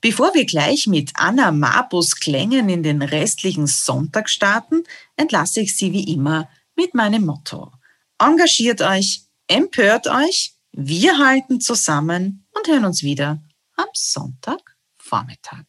Bevor 0.00 0.34
wir 0.34 0.46
gleich 0.46 0.86
mit 0.86 1.10
Anna 1.14 1.50
Mabus 1.50 2.16
Klängen 2.16 2.68
in 2.68 2.82
den 2.82 3.02
restlichen 3.02 3.66
Sonntag 3.66 4.30
starten, 4.30 4.84
entlasse 5.16 5.60
ich 5.60 5.76
Sie 5.76 5.92
wie 5.92 6.12
immer 6.12 6.48
mit 6.76 6.94
meinem 6.94 7.26
Motto. 7.26 7.72
Engagiert 8.18 8.80
euch, 8.80 9.22
empört 9.48 10.06
euch, 10.06 10.54
wir 10.72 11.18
halten 11.18 11.60
zusammen 11.60 12.46
und 12.52 12.68
hören 12.68 12.84
uns 12.84 13.02
wieder 13.02 13.42
am 13.76 13.88
Sonntagvormittag. 13.92 15.64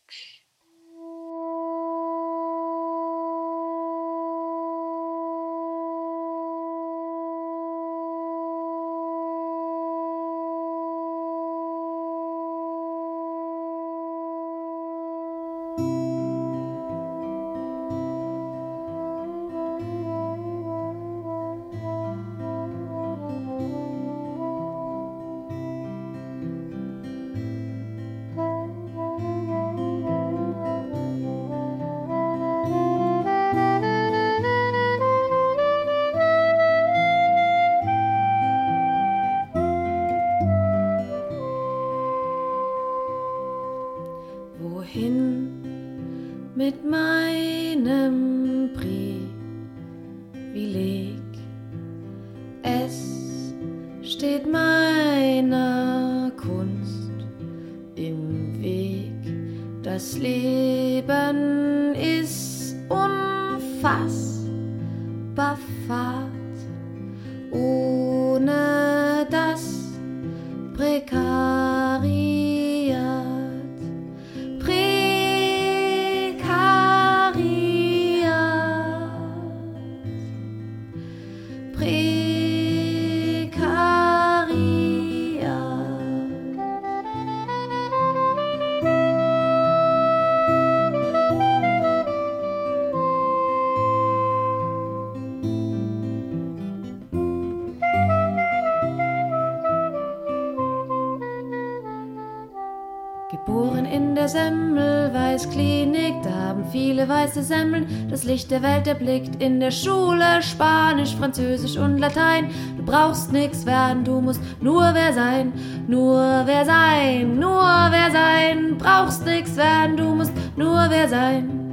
Weiße 107.18 107.44
Semmeln, 107.44 108.08
das 108.10 108.24
Licht 108.24 108.52
der 108.52 108.62
Welt 108.62 108.88
erblickt. 108.88 109.42
In 109.42 109.60
der 109.60 109.72
Schule 109.72 110.42
Spanisch, 110.42 111.16
Französisch 111.16 111.78
und 111.78 111.98
Latein. 111.98 112.50
Du 112.78 112.84
brauchst 112.84 113.32
nix 113.32 113.66
werden, 113.66 114.04
du 114.04 114.22
musst 114.22 114.42
nur 114.62 114.84
wer 114.94 115.14
sein, 115.14 115.54
nur 115.88 116.44
wer 116.46 116.66
sein, 116.66 117.40
nur 117.40 117.62
wer 117.62 118.12
sein. 118.12 118.78
Brauchst 118.78 119.26
nix 119.26 119.56
werden, 119.56 119.98
du 119.98 120.16
musst 120.16 120.34
nur 120.56 120.88
wer 120.90 121.08
sein. 121.08 121.67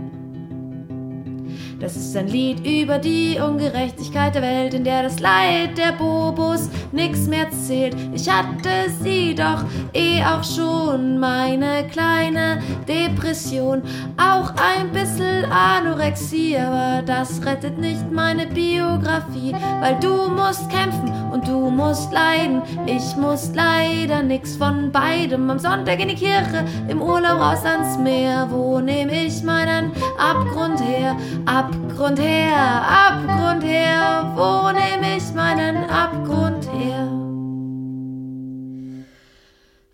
Das 1.80 1.96
ist 1.96 2.16
ein 2.16 2.28
Lied 2.28 2.66
über 2.66 2.98
die 2.98 3.38
Ungerechtigkeit 3.38 4.34
der 4.34 4.42
Welt, 4.42 4.74
in 4.74 4.84
der 4.84 5.02
das 5.02 5.20
Leid 5.20 5.76
der 5.76 5.92
Bobos 5.92 6.68
nix 6.92 7.26
mehr 7.26 7.50
zählt. 7.50 7.96
Ich 8.14 8.28
hatte 8.28 8.90
sie 9.02 9.34
doch 9.34 9.64
eh 9.92 10.22
auch 10.24 10.44
schon, 10.44 11.18
meine 11.18 11.86
kleine 11.88 12.62
Depression. 12.86 13.82
Auch 14.16 14.50
ein 14.50 14.90
bisschen 14.92 15.44
Anorexie, 15.50 16.56
aber 16.56 17.02
das 17.02 17.44
rettet 17.44 17.78
nicht 17.78 18.10
meine 18.10 18.46
Biografie, 18.46 19.54
weil 19.80 19.98
du 20.00 20.28
musst 20.28 20.70
kämpfen 20.70 21.12
und 21.34 21.48
du 21.48 21.68
musst 21.68 22.12
leiden. 22.12 22.62
Ich 22.86 23.16
muss 23.16 23.50
leider 23.54 24.22
nix 24.22 24.56
von 24.56 24.92
beidem. 24.92 25.50
Am 25.50 25.58
Sonntag 25.58 25.98
in 25.98 26.08
die 26.08 26.14
Kirche, 26.14 26.64
im 26.88 27.02
Urlaub 27.02 27.40
raus 27.40 27.64
ans 27.64 27.98
Meer. 27.98 28.46
Wo 28.50 28.78
nehme 28.78 29.26
ich 29.26 29.42
meinen 29.42 29.90
Abgrund 30.16 30.80
her? 30.80 31.16
Abgrund 31.44 32.20
her, 32.20 32.82
Abgrund 33.08 33.64
her. 33.64 34.32
Wo 34.36 34.70
nehme 34.70 35.16
ich 35.16 35.34
meinen 35.34 35.90
Abgrund 35.90 36.68
her? 36.72 37.08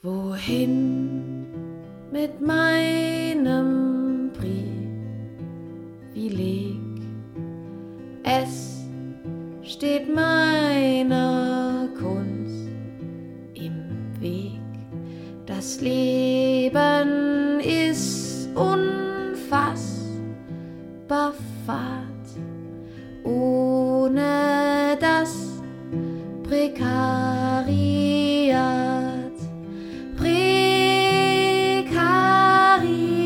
Wohin 0.03 1.47
mit 2.13 2.39
meinem 2.43 4.31
Brief? 4.35 5.01
Wie 6.13 6.29
leg 6.29 6.77
es 8.25 8.80
steht 9.81 10.15
meiner 10.15 11.89
Kunst 11.99 12.69
im 13.55 14.13
Weg. 14.21 14.61
Das 15.47 15.81
Leben 15.81 17.61
ist 17.61 18.51
unfassbar 18.55 19.33
fad, 21.65 22.05
ohne 23.25 24.99
das 25.01 25.35
Prekariat. 26.43 27.81
Du 32.91 33.20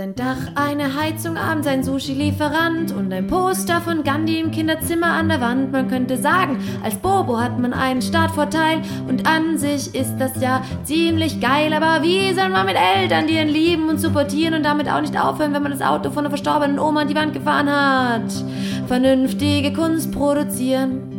ein 0.00 0.14
Dach, 0.14 0.36
eine 0.54 0.94
Heizung, 0.94 1.36
abends 1.36 1.66
ein 1.66 1.82
Sushi-Lieferant 1.82 2.92
und 2.92 3.12
ein 3.12 3.26
Poster 3.26 3.80
von 3.80 4.04
Gandhi 4.04 4.38
im 4.38 4.52
Kinderzimmer 4.52 5.08
an 5.08 5.28
der 5.28 5.40
Wand. 5.40 5.72
Man 5.72 5.88
könnte 5.88 6.16
sagen, 6.16 6.58
als 6.84 6.94
Bobo 6.96 7.40
hat 7.40 7.58
man 7.58 7.72
einen 7.72 8.00
Startvorteil 8.00 8.82
und 9.08 9.26
an 9.26 9.58
sich 9.58 9.94
ist 9.94 10.16
das 10.18 10.40
ja 10.40 10.62
ziemlich 10.84 11.40
geil. 11.40 11.72
Aber 11.72 12.02
wie 12.02 12.32
soll 12.32 12.48
man 12.48 12.66
mit 12.66 12.76
Eltern, 12.76 13.26
die 13.26 13.38
ihn 13.38 13.48
lieben 13.48 13.88
und 13.88 13.98
supportieren 13.98 14.54
und 14.54 14.62
damit 14.62 14.88
auch 14.88 15.00
nicht 15.00 15.18
aufhören, 15.18 15.52
wenn 15.52 15.62
man 15.62 15.72
das 15.72 15.82
Auto 15.82 16.10
von 16.10 16.20
einer 16.20 16.30
verstorbenen 16.30 16.78
Oma 16.78 17.00
an 17.00 17.08
die 17.08 17.16
Wand 17.16 17.32
gefahren 17.32 17.68
hat? 17.68 18.30
Vernünftige 18.86 19.72
Kunst 19.72 20.12
produzieren. 20.12 21.18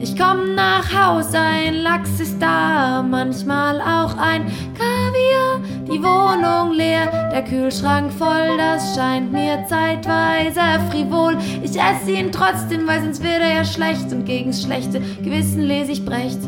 Ich 0.00 0.16
komm 0.16 0.54
nach 0.54 0.92
Haus, 0.92 1.34
ein 1.34 1.74
Lachs 1.82 2.20
ist 2.20 2.40
da, 2.40 3.02
manchmal 3.02 3.80
auch 3.80 4.16
ein 4.16 4.46
Kaviar. 4.76 5.77
Die 5.90 6.02
Wohnung 6.02 6.74
leer, 6.74 7.30
der 7.32 7.42
Kühlschrank 7.44 8.12
voll, 8.12 8.58
das 8.58 8.94
scheint 8.94 9.32
mir 9.32 9.64
zeitweise 9.66 10.60
frivol. 10.90 11.38
Ich 11.62 11.80
esse 11.80 12.10
ihn 12.10 12.30
trotzdem, 12.30 12.86
weil 12.86 13.00
sonst 13.02 13.22
wird 13.22 13.40
er 13.40 13.54
ja 13.54 13.64
schlecht 13.64 14.12
und 14.12 14.26
gegen's 14.26 14.62
schlechte 14.62 15.00
Gewissen 15.22 15.62
lese 15.62 15.92
ich 15.92 16.04
Brecht. 16.04 16.40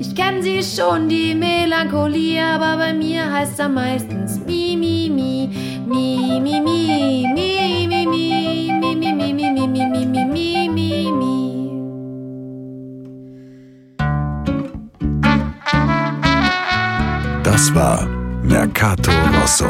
Ich 0.00 0.14
kenn 0.14 0.42
sie 0.42 0.62
schon, 0.62 1.08
die 1.08 1.34
Melancholie, 1.34 2.42
aber 2.42 2.78
bei 2.78 2.92
mir 2.94 3.30
heißt's 3.30 3.60
am 3.60 3.74
meistens 3.74 4.40
mi, 4.46 4.76
mi, 4.78 5.10
mi, 5.10 5.50
mi, 5.86 6.40
mi, 6.40 6.60
mi, 6.60 7.26
mi, 7.34 7.86
mi, 7.86 8.06
mi, 8.06 8.06
mi, 8.06 8.92
mi, 8.92 9.12
mi, 9.12 9.32
mi, 9.32 9.32
mi, 9.32 9.68
mi, 9.68 9.86
mi, 9.86 10.06
mi, 10.06 10.24
mi, 10.24 10.68
mi, 10.68 11.12
mi. 11.12 11.36
Das 17.42 17.74
war 17.74 18.05
Mercato 18.46 19.10
Rosso. 19.32 19.68